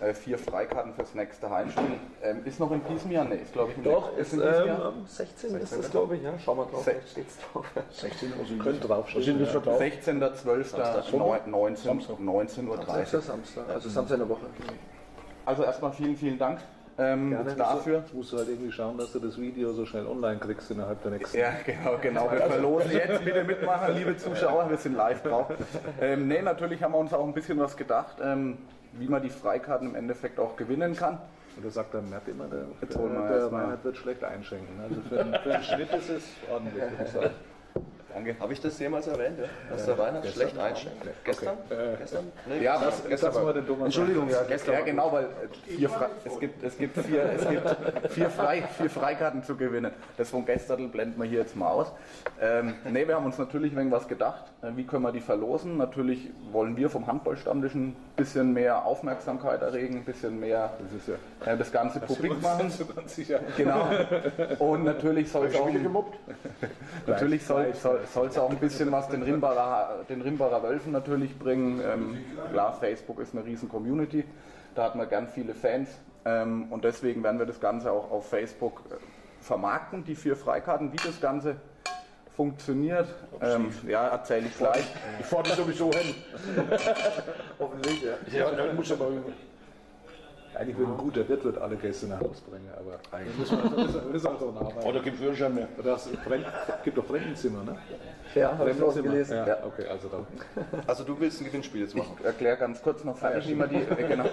[0.00, 1.84] Äh, vier Freikarten fürs nächste Heimspiel.
[2.22, 3.24] Ähm, ist noch in diesem Jahr?
[3.24, 4.84] Ne, ist glaube ich in Doch, ist ist in diesem ähm, Jahr.
[4.86, 5.54] am 16.
[5.56, 6.22] ist das, glaube ich.
[6.22, 7.64] Ja, schau mal drauf, Se- steht's drauf.
[7.92, 9.80] 16 Uhr sind Könnt drauf Was sind das für Tag?
[9.80, 11.46] 16.12.
[11.48, 12.76] 19 19.30 Uhr.
[12.76, 14.46] Samstag, Samstag, also Samstag in der Woche.
[15.46, 16.60] Also erstmal vielen, vielen Dank
[16.98, 17.54] ähm, Gerne.
[17.54, 17.98] dafür.
[17.98, 21.02] Jetzt musst du halt irgendwie schauen, dass du das Video so schnell online kriegst innerhalb
[21.02, 21.36] der nächsten.
[21.38, 22.30] Ja, genau, genau.
[22.30, 25.46] Wir verlosen jetzt bitte mitmachen, liebe Zuschauer, wir sind live drauf.
[26.00, 28.58] Ähm, nee, natürlich haben wir uns auch ein bisschen was gedacht, ähm,
[28.98, 31.18] wie man die Freikarten im Endeffekt auch gewinnen kann.
[31.56, 34.80] Und da sagt der Mert immer, der, der, der Reinhard wird schlecht einschenken.
[34.80, 37.30] Also für, einen- für einen Schnitt ist es ordentlich, würde ich sagen.
[38.14, 38.36] Danke.
[38.38, 39.46] Habe ich das jemals erwähnt, ja?
[39.68, 41.04] dass der Weihnacht schlecht einschenkt?
[41.24, 41.56] Gestern?
[41.98, 42.32] Gestern?
[42.46, 44.74] Nee, Ja, das, lassen wir den Thomas Entschuldigung, ja, gestern.
[44.74, 48.62] Ja, genau, weil äh, vier Fre es, gibt, es gibt, vier, es gibt vier, Frei
[48.62, 49.92] vier Freikarten zu gewinnen.
[50.16, 51.92] Das von gestern blenden wir hier jetzt mal aus.
[52.40, 54.44] Ähm, ne, wir haben uns natürlich wenig was gedacht.
[54.62, 55.76] Äh, Wie können wir die verlosen?
[55.76, 61.08] Natürlich wollen wir vom Handballstammtisch ein bisschen mehr Aufmerksamkeit erregen, ein bisschen mehr Das ist
[61.08, 62.70] ja äh, das Ganze publik machen.
[62.70, 63.40] so ganz sicher.
[63.56, 63.88] Genau.
[64.58, 66.16] Und natürlich soll es auch, gemobbt?
[67.06, 71.38] natürlich soll, soll, soll es auch ein bisschen was den Rimbacher, den Rimbacher Wölfen natürlich
[71.38, 71.80] bringen.
[71.80, 72.18] Ähm,
[72.50, 74.24] klar, Facebook ist eine riesen Community,
[74.74, 75.88] da hat man gern viele Fans
[76.24, 78.94] ähm, und deswegen werden wir das Ganze auch auf Facebook äh,
[79.42, 81.56] vermarkten, die vier Freikarten, wie das Ganze
[82.34, 83.06] funktioniert.
[83.40, 84.84] Ähm, ja, erzähle ich gleich.
[85.20, 86.14] Ich fahre das sowieso hin.
[87.58, 88.38] Hoffentlich, ja.
[88.38, 89.08] Ja, dann muss aber
[90.54, 93.58] Eigentlich wird ein guter Wirt wird alle Gäste nach Hause bringen, aber eigentlich müssen
[94.12, 94.88] wir, so nacharbeiten.
[94.88, 95.68] Oder gibt Führerschein mehr.
[95.78, 96.46] Oder das Fremd,
[96.84, 97.76] gibt doch Fremdenzimmer, ne?
[98.34, 99.36] Ja, habe ich draußen gelesen.
[99.46, 100.26] Ja, okay, also dann.
[100.86, 102.16] Also du willst ein Gewinnspiel jetzt machen?
[102.18, 104.24] Ich erkläre ganz kurz noch fertig, wie man, die, äh, genau,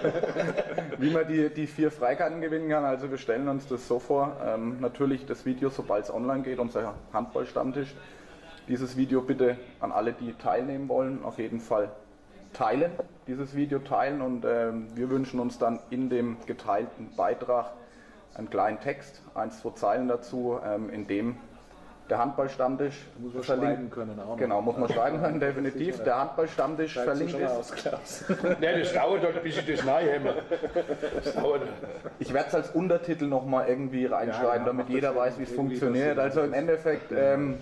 [0.98, 2.84] wie man die, die vier Freikarten gewinnen kann.
[2.84, 6.58] Also wir stellen uns das so vor, ähm, natürlich das Video, sobald es online geht,
[6.58, 7.94] unser Handballstammtisch.
[8.68, 11.90] Dieses Video bitte an alle, die teilnehmen wollen, auf jeden Fall
[12.52, 12.92] teilen,
[13.26, 17.72] dieses Video teilen und ähm, wir wünschen uns dann in dem geteilten Beitrag
[18.34, 21.36] einen kleinen Text, eins, zwei Zeilen dazu, ähm, in dem
[22.10, 24.36] der Handballstammtisch Muss man schreiben können auch noch.
[24.36, 26.02] Genau, muss man schreiben können, definitiv.
[26.02, 27.50] Der Handballstammtisch verlinkt ist.
[27.50, 27.72] aus.
[28.60, 29.84] Nein, das dauert halt, bis ich das
[31.34, 31.62] dauert.
[32.18, 35.52] Ich werde es als Untertitel nochmal irgendwie reinschreiben, Ja, ja, damit jeder weiß, wie es
[35.52, 36.18] funktioniert.
[36.18, 37.58] Also im Endeffekt ähm,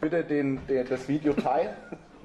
[0.00, 1.70] bitte den, den, das Video teilen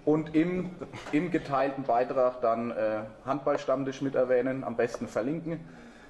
[0.05, 0.71] und im,
[1.11, 5.59] im geteilten Beitrag dann äh, Handballstammtisch mit erwähnen, am besten verlinken,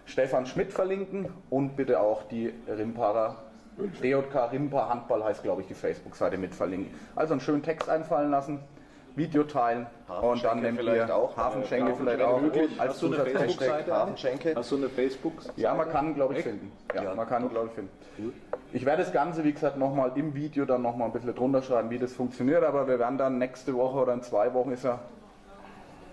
[0.05, 3.37] Stefan Schmidt verlinken und bitte auch die Rimparer
[3.77, 6.93] DJK Rimpa Handball heißt glaube ich die Facebook-Seite mit verlinken.
[7.15, 8.59] Also einen schönen Text einfallen lassen.
[9.15, 9.87] Video teilen
[10.21, 11.37] und dann nehmt ihr auch.
[11.37, 12.79] Hafenschenke Ja, vielleicht auch Wirklich?
[12.79, 13.93] als Hast du eine Zusatz- Facebook-Seite?
[13.93, 14.53] Hafenschenke.
[14.55, 15.33] Hast du eine Facebook?
[15.55, 16.71] ja, man kann, glaube ich, finden.
[16.93, 17.91] Ja, man kann, glaube ich, finden.
[18.73, 21.89] Ich werde das Ganze, wie gesagt, nochmal im Video dann nochmal ein bisschen drunter schreiben,
[21.89, 24.99] wie das funktioniert, aber wir werden dann nächste Woche oder in zwei Wochen ist ja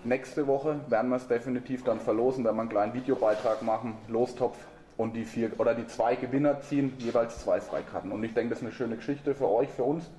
[0.05, 4.57] nächste Woche werden wir es definitiv dann verlosen, wenn wir einen kleinen Videobeitrag machen, Lostopf
[4.97, 8.11] und die vier oder die zwei Gewinner ziehen jeweils zwei Freikarten.
[8.11, 10.09] Und ich denke, das ist eine schöne Geschichte für euch, für uns.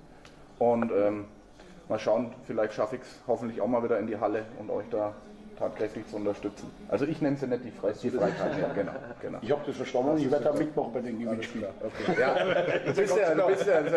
[0.58, 1.26] Und ähm,
[1.88, 4.86] mal schauen, vielleicht schaffe ich es hoffentlich auch mal wieder in die Halle und euch
[4.90, 5.14] da
[5.58, 6.70] tatkräftig zu unterstützen.
[6.88, 9.38] Also ich nenne sie nicht die, Fre die Freikarten, ja, genau, genau.
[9.40, 11.68] Ich habe das verstanden, ich werde da mitmachen bei den Gewinnspielen.
[12.18, 13.96] Ja, du bist ja, du bist ja, also,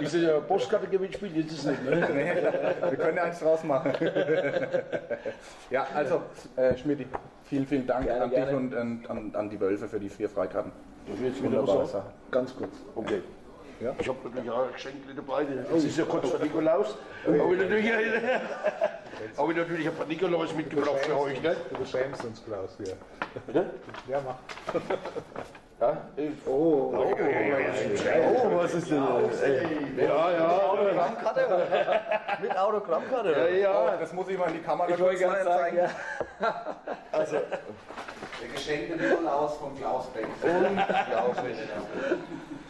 [0.00, 1.36] Ist das ja ein Postkarte-Gewinnspiel?
[1.36, 2.08] Ist es nicht, ne?
[2.14, 3.92] nee, wir können ja eins draus machen.
[5.70, 6.22] ja, also
[6.56, 7.06] äh, Schmidt,
[7.44, 8.56] vielen, vielen Dank Gerne, an dich gerne.
[8.56, 8.74] und
[9.08, 10.72] an, an, die Wölfe für die vier Freikarten.
[11.08, 12.06] Das wird jetzt wieder Wunderbare Sache.
[12.30, 12.72] Ganz kurz.
[12.94, 13.22] Okay.
[13.80, 15.44] Ich habe natürlich auch ein Geschenk dabei.
[15.70, 16.96] Das ist ja kurz vor Nikolaus.
[17.26, 17.92] Habe ich natürlich,
[19.36, 21.42] habe ich natürlich ein paar Nikolaus mitgebracht für euch.
[21.42, 21.56] Ne?
[21.70, 22.96] Du beschämst uns, Klaus, hier.
[23.46, 23.70] Bitte?
[24.08, 24.36] Ja, mach.
[25.78, 29.42] Ja, ich, oh, oh, Oh, was ist denn los?
[29.98, 30.48] ja, ja.
[30.48, 31.66] Autogrammkarte?
[32.40, 33.30] Mit Autogrammkarte?
[33.30, 33.84] Ja, ja.
[33.84, 35.90] Oh, das muss ich mal in die Kamera kurz sagen, ja.
[38.40, 40.26] Der geschenkte Nikolaus von Klaus Beck.
[40.42, 41.56] Unglaublich.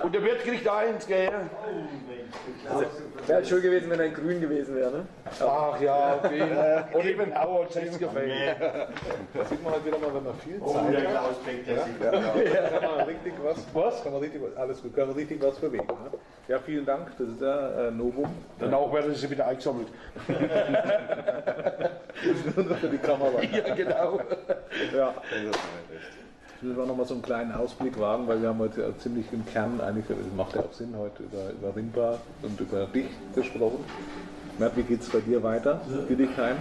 [0.03, 1.31] Und der Wirt kriegt eins, gell?
[3.27, 5.07] Wäre schön gewesen, wenn er in grün gewesen wäre, ne?
[5.41, 6.43] Ach ja, okay.
[6.93, 8.57] Und eben Howard 60 gefällt.
[9.35, 11.11] Das sieht man halt wieder mal, wenn man viel Oh, Zeit der hat.
[11.11, 12.01] Klaus Beck, der sieht
[12.81, 14.03] Kann man richtig was, was?
[14.03, 15.87] Kann man richtig, alles gut, kann man richtig was bewegen.
[15.87, 16.19] Ne?
[16.49, 18.29] Ja, vielen Dank, das ist ja äh, Novum.
[18.59, 19.89] Danach werden sie wieder eingesammelt.
[22.17, 23.43] für die Kamera.
[23.43, 24.21] Ja, genau.
[24.95, 25.15] Ja.
[26.57, 29.27] Ich will auch noch mal so einen kleinen Ausblick wagen, weil wir haben heute ziemlich
[29.33, 33.09] im Kern, eigentlich das macht ja auch Sinn, heute über, über Rimpa und über dich
[33.35, 33.85] gesprochen.
[34.59, 35.83] Mert, wie geht es bei dir weiter?
[36.09, 36.57] Bietigheim?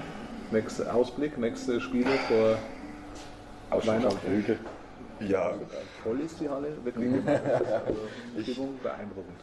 [0.52, 2.58] Nächster Ausblick, nächste Spiele vor
[3.86, 4.58] Weihnachten.
[5.22, 5.54] Ja,
[6.04, 7.14] Voll ist die Halle, wirklich.
[7.26, 9.40] Also, Stimmung beeindruckend.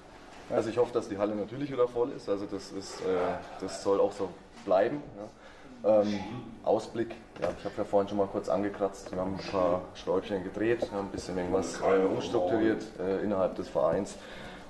[0.50, 2.28] also ich hoffe, dass die Halle natürlich wieder voll ist.
[2.28, 3.05] Also das, ist, äh,
[3.61, 4.28] das soll auch so
[4.66, 5.03] bleiben.
[5.16, 5.28] Ja.
[5.85, 6.20] Ähm,
[6.62, 9.11] Ausblick, ja, ich habe ja vorhin schon mal kurz angekratzt.
[9.11, 13.68] Wir haben ein paar Schräubchen gedreht, haben ein bisschen irgendwas äh, umstrukturiert äh, innerhalb des
[13.68, 14.16] Vereins.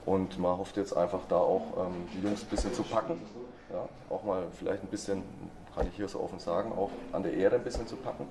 [0.07, 3.21] Und man hofft jetzt einfach da auch ähm, die Jungs ein bisschen zu packen.
[3.71, 5.23] Ja, auch mal vielleicht ein bisschen
[5.75, 8.27] kann ich hier so offen sagen, auch an der Ehre ein bisschen zu packen.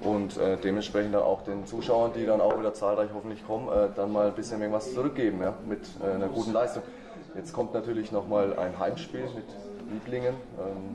[0.00, 3.88] Und äh, dementsprechend dann auch den Zuschauern, die dann auch wieder zahlreich hoffentlich kommen, äh,
[3.96, 6.82] dann mal ein bisschen irgendwas zurückgeben ja, mit äh, einer guten Leistung.
[7.34, 9.44] Jetzt kommt natürlich nochmal ein Heimspiel mit
[9.90, 10.34] Lieblingen.
[10.58, 10.94] Ähm,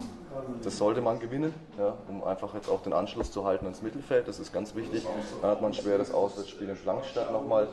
[0.63, 4.27] das sollte man gewinnen, ja, um einfach jetzt auch den Anschluss zu halten ins Mittelfeld.
[4.27, 5.05] Das ist ganz wichtig.
[5.41, 7.67] Dann hat man ein schweres Auswärtsspiel in Schlangstadt nochmal.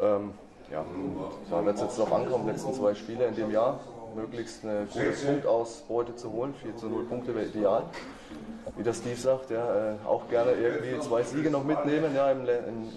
[0.00, 0.32] Ähm,
[0.70, 0.84] ja,
[1.50, 3.80] da wird es jetzt noch ankommen, letzten zwei Spiele in dem Jahr.
[4.14, 6.54] Möglichst eine gute Punktausbeute zu holen.
[6.62, 7.84] 4 zu 0 Punkte wäre ideal.
[8.76, 12.40] Wie der Steve sagt, ja, äh, auch gerne irgendwie zwei Siege noch mitnehmen ja, im,
[12.40, 12.88] im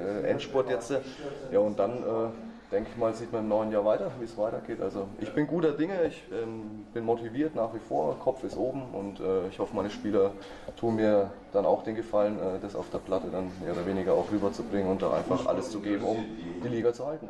[0.00, 0.92] äh, Endspurt jetzt.
[1.50, 4.36] Ja, und dann äh, denke ich mal, sieht man im neuen Jahr weiter, wie es
[4.36, 4.80] weitergeht.
[4.80, 8.82] Also ich bin guter Dinge, ich ähm, bin motiviert nach wie vor, Kopf ist oben
[8.92, 10.32] und äh, ich hoffe, meine Spieler
[10.76, 14.14] tun mir dann auch den Gefallen, äh, das auf der Platte dann mehr oder weniger
[14.14, 16.24] auch rüberzubringen und da einfach alles zu geben, um
[16.62, 17.28] die Liga zu halten.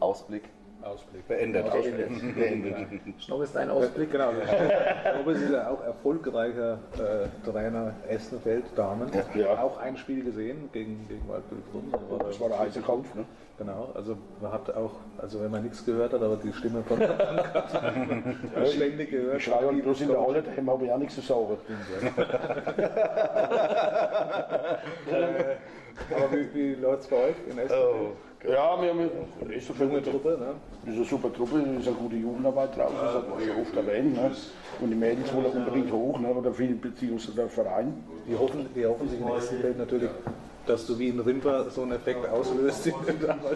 [0.00, 0.44] Ausblick.
[0.82, 1.26] Ausblick.
[1.26, 1.64] Beendet.
[3.28, 4.10] Noch ist dein Ausblick.
[4.10, 4.30] Genau.
[5.18, 9.10] Robert ist ja auch erfolgreicher äh, Trainer Essenfeld Damen.
[9.34, 9.62] Ja.
[9.62, 11.94] Auch ein Spiel gesehen gegen, gegen Waldbildbrunn.
[12.18, 13.14] Das war der heiße Kampf.
[13.14, 13.24] Ne?
[13.56, 16.98] Genau, also man hat auch, also wenn man nichts gehört hat, aber die Stimme von
[17.00, 19.38] hat ständig gehört.
[19.38, 21.56] Ich schreie und bloß in der Halle, daheim habe ich auch nichts zu sagen.
[26.10, 27.76] Aber wie, wie läuft es bei euch in Essen?
[28.46, 29.10] Ja, wir haben
[29.60, 30.54] so Junge Truppe, ne?
[30.84, 33.62] Das ist eine super Truppe, da ist eine gute Jugendarbeit drauf, das hat man schon
[33.62, 34.14] oft erwähnt.
[34.14, 34.30] Ne?
[34.80, 36.28] Und die Mädels wollen unbedingt hoch, ne?
[36.28, 38.04] oder viel beziehungsweise der Verein.
[38.28, 40.10] Die hoffen, die hoffen sich in Essenfeld natürlich,
[40.66, 42.86] dass du wie in Rimper so einen Effekt auslöst.
[42.86, 42.92] du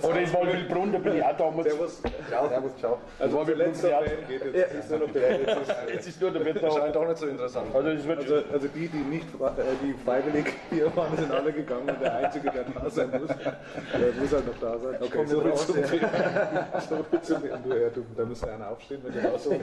[0.09, 1.69] Oder in Wolwilbrunn, da bin ich auch damals.
[1.69, 2.03] Servus.
[2.29, 2.99] Servus, ciao.
[3.19, 3.99] Also der letzte Ja.
[4.01, 4.75] Fan geht jetzt.
[4.75, 5.41] Ist nur noch der,
[5.93, 6.71] jetzt ist, nur der Wetter.
[6.71, 7.67] Scheint auch nicht so interessant.
[7.75, 12.01] Also Also, also die, die nicht äh, die freiwillig hier waren, sind alle gegangen und
[12.01, 14.97] der Einzige, der da sein muss, der muss halt noch da sein.
[15.01, 16.09] Okay, so viel zum Thema.
[16.89, 17.57] So viel zum Thema.
[17.59, 19.61] Du, ja, du, da müsste einer aufstehen mit dem Ausdruck.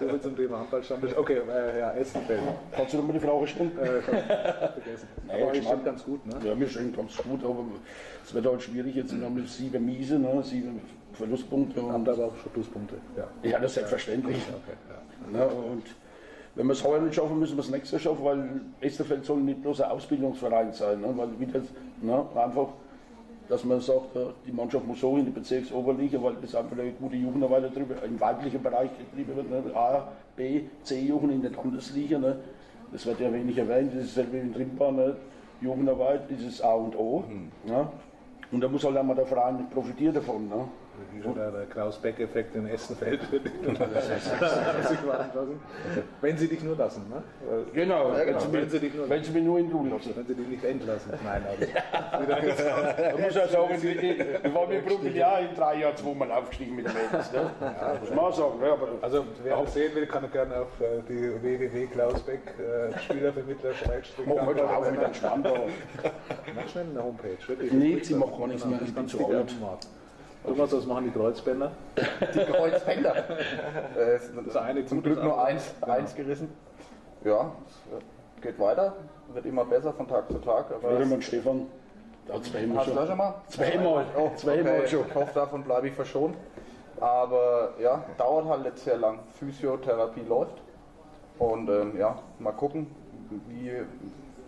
[0.00, 1.16] So viel zum Thema Handballstammtisch.
[1.16, 2.40] Okay, äh, ja, Essenfeld.
[2.74, 3.78] Kannst du noch mal die Frage stellen?
[3.78, 5.08] Äh, komm, vergessen.
[5.28, 6.34] Aber ich stand ganz gut, ne?
[6.44, 7.64] Ja, mir scheint ganz gut, aber
[8.24, 8.94] es wird halt schwierig.
[8.94, 10.42] Jetzt haben wir sieben Miese, ne?
[10.42, 10.80] sieben
[11.12, 11.82] Verlustpunkte.
[11.82, 12.96] Haben Und, da aber auch schon Pluspunkte.
[13.16, 13.28] Ja.
[13.42, 14.36] ja, das ist selbstverständlich.
[14.36, 15.38] Okay, ja.
[15.38, 15.46] Ne?
[15.48, 15.84] Und
[16.54, 19.40] wenn wir es heuer nicht schaffen, müssen wir es nächstes Jahr schaffen, weil Esterfeld soll
[19.40, 21.00] nicht bloß ein Ausbildungsverein sein.
[21.00, 21.12] Ne?
[21.16, 21.60] Weil wieder,
[22.02, 22.26] ne?
[22.34, 22.68] einfach,
[23.48, 26.90] dass man sagt, äh, die Mannschaft muss so in die Bezirksoberliga, weil das einfach eine
[26.92, 29.50] gute Jugendarbeit drüber im weiblichen Bereich getrieben wird.
[29.50, 29.74] Ne?
[29.74, 32.18] A, B, C-Jugend in der Landesliga.
[32.18, 32.38] Ne?
[32.92, 34.96] Das wird ja wenig erwähnt, das ist selber in Trimbahn.
[34.96, 35.16] Ne?
[35.60, 37.24] Jugendarbeit ist das A und O.
[37.64, 37.88] Ne?
[38.50, 40.48] Und da muss halt einmal der Verein profitieren davon.
[40.48, 40.68] Ne?
[41.12, 42.68] Wie schon der, der Klaus-Beck-Effekt in
[45.06, 45.60] warten lassen.
[46.20, 47.22] Wenn sie dich nur lassen, ne?
[47.72, 48.40] Genau, Wenn, genau.
[48.40, 50.12] sie Wenn mich, sie dich nur wenn sie mich nur in Ruhe lassen.
[50.14, 51.12] Wenn sie dich nicht entlassen.
[51.24, 51.66] Nein, aber
[52.28, 56.30] Da muss ich sagen, die, die, wir waren mit Brücken ja in drei Jahren zweimal
[56.32, 57.32] aufgestiegen mit den Mädels.
[57.32, 57.50] Ne?
[58.00, 58.60] muss man auch sagen.
[58.60, 58.70] Ne?
[58.70, 64.26] Aber Also wer das sehen will, kann gerne auf äh, die www.klausbeck äh, Spielervermittler Schrägstrich.
[64.26, 65.70] machen wir doch auch mit einem Standort.
[66.54, 67.36] Mach schnell eine Homepage.
[67.46, 67.72] Wirklich.
[67.72, 69.54] Nee, sie macht gar nichts mehr, ich bin zu alt.
[70.46, 71.70] Thomas, was machen die Kreuzbänder?
[72.34, 73.14] Die Kreuzbänder.
[73.98, 76.48] Äh, ist Das eine zum Glück nur eins, eins gerissen.
[77.24, 77.52] Ja,
[78.36, 78.94] es geht weiter.
[79.32, 80.66] Wird immer besser von Tag zu Tag.
[80.72, 81.66] Aber mein Stefan,
[82.32, 83.18] hat zweimal Hast du das schon.
[83.18, 83.34] mal?
[83.48, 84.88] Zweimal, Oh, zweimal okay.
[84.88, 85.06] schon.
[85.08, 86.36] Ich hoffe, davon bleibe ich verschont.
[87.00, 89.18] Aber ja, dauert halt jetzt sehr lang.
[89.38, 90.62] Physiotherapie läuft.
[91.38, 92.86] Und ähm, ja, mal gucken,
[93.48, 93.72] wie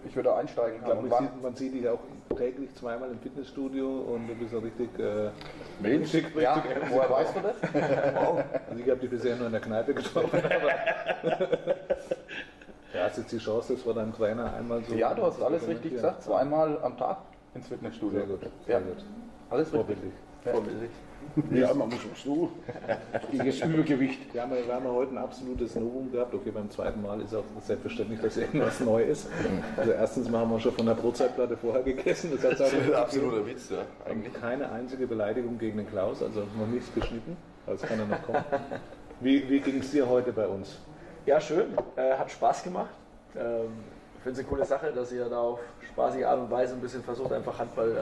[0.07, 0.93] ich wieder einsteigen Ich kann.
[0.93, 1.99] glaube, Und man, sieht, man sieht dich auch
[2.37, 4.99] täglich zweimal im Fitnessstudio und du bist ja richtig.
[4.99, 5.31] Äh,
[5.81, 7.57] Mensch, richtig, richtig Ja, woher weißt du das?
[8.71, 10.41] Also ich habe dich bisher nur in der Kneipe getroffen.
[12.93, 14.97] Ja, hast jetzt die Chance, das vor deinem Trainer einmal so.
[14.97, 16.25] Ja, du hast alles richtig gesagt.
[16.25, 17.19] Zweimal am Tag
[17.55, 18.19] ins Fitnessstudio.
[18.19, 19.05] Sehr gut, Ja, sehr gut.
[19.49, 19.79] alles richtig.
[19.87, 20.13] Vorbildlich.
[20.43, 20.91] Vorbildlich.
[21.51, 22.49] Ja, man muss was tun.
[23.31, 24.33] Gegen das Übergewicht.
[24.33, 26.35] Wir haben, wir haben ja heute ein absolutes Novum gehabt.
[26.35, 29.29] Okay, beim zweiten Mal ist auch selbstverständlich, dass irgendwas neu ist.
[29.77, 32.31] Also erstens mal haben wir schon von der Brotzeitplatte vorher gegessen.
[32.33, 33.79] Das Das ist ein auch absoluter Witz, ja.
[34.09, 37.37] eigentlich keine einzige Beleidigung gegen den Klaus, also noch nichts geschnitten.
[37.67, 38.45] Also kann er noch kommen.
[39.21, 40.79] Wie, wie ging es dir heute bei uns?
[41.27, 41.67] Ja, schön.
[41.97, 42.89] Äh, hat Spaß gemacht.
[43.37, 43.69] Ähm,
[44.17, 45.61] ich finde es eine coole Sache, dass ihr da auf
[45.93, 48.01] spaßige Art und Weise ein bisschen versucht, einfach Handball äh,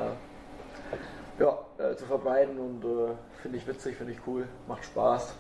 [1.39, 2.59] ja, äh, zu verbreiten.
[2.59, 5.35] Und äh, finde ich witzig, finde ich cool, macht Spaß.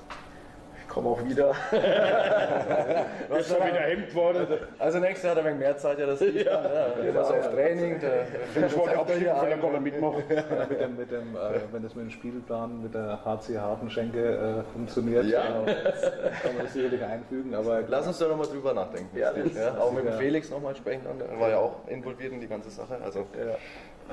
[0.89, 1.51] Ich komme auch wieder.
[3.39, 4.47] Ist er wieder Hemd geworden.
[4.78, 6.45] Also nächstes Jahr hat er ein mehr Zeit, ja, das sieht man.
[6.64, 8.24] Ja, also auf Training, der
[8.55, 10.22] der Abstieg, weil er gar nicht mitmacht.
[10.30, 14.64] Ja, mit dem, mit dem, äh, wenn das mit dem Spielplan mit der HC Hafenschenke
[14.66, 15.43] äh, funktioniert, Ja.
[15.66, 15.74] äh,
[16.43, 17.55] kann man das sicherlich einfügen.
[17.55, 19.14] Aber Lass uns da nochmal drüber nachdenken.
[19.16, 20.16] Ja, das- ja, auch mit dem ja.
[20.18, 21.39] Felix nochmal sprechen, dann.
[21.39, 22.97] war ja auch involviert in die ganze Sache.
[23.05, 23.55] Also Ja.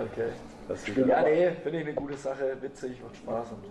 [0.04, 0.28] Okay.
[0.68, 3.52] das ist Ja, nee, finde ich eine gute Sache, witzig, macht Spaß.
[3.54, 3.64] Und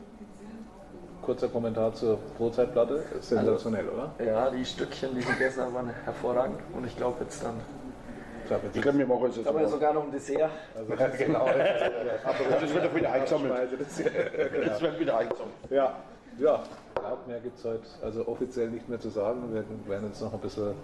[1.24, 3.02] kurzer Kommentar zur Brotzeitplatte.
[3.20, 4.12] Sensationell, oder?
[4.24, 6.60] Ja, die Stückchen, die ich gegessen habe, waren hervorragend.
[6.72, 7.54] Und ich glaube jetzt dann.
[8.74, 9.46] Ich glaube, wir machen jetzt.
[9.46, 9.68] Aber aber.
[9.68, 10.50] sogar noch ein Dessert.
[11.18, 11.46] genau.
[11.46, 13.52] Das wird doch wieder eingesammelt.
[14.66, 15.54] Das wird wieder eingesammelt.
[15.70, 15.96] Ja,
[16.38, 16.62] ja.
[16.94, 19.52] Glaubt, mehr gibt es heute also offiziell nicht mehr zu sagen.
[19.52, 20.74] Wir werden jetzt noch ein bisschen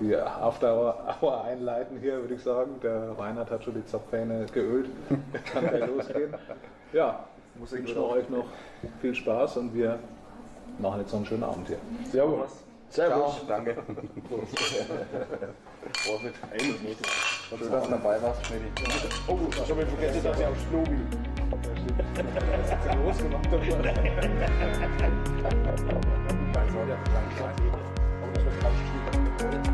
[0.00, 2.80] die After Hour einleiten hier, würde ich sagen.
[2.82, 4.88] Der Reinhard hat schon die Zapfhähne geölt.
[5.52, 6.34] Kann gleich losgehen.
[6.92, 7.24] Ja,
[7.62, 8.46] ich wünsche euch noch
[9.00, 9.98] viel Spaß und wir
[10.78, 11.78] machen jetzt noch einen schönen Abend hier.
[12.10, 12.64] Servus.
[12.90, 13.44] Servus.
[13.48, 13.74] Danke.
[14.28, 14.58] Prost.
[17.48, 18.62] Schön, dass du dabei warst, Schmidt.
[19.26, 21.06] Oh, das habe ich vergessen, dass ich aufs Klo will.
[23.04, 23.58] Losgemacht Aber
[28.32, 28.74] das wird ganz
[29.38, 29.73] schwierig.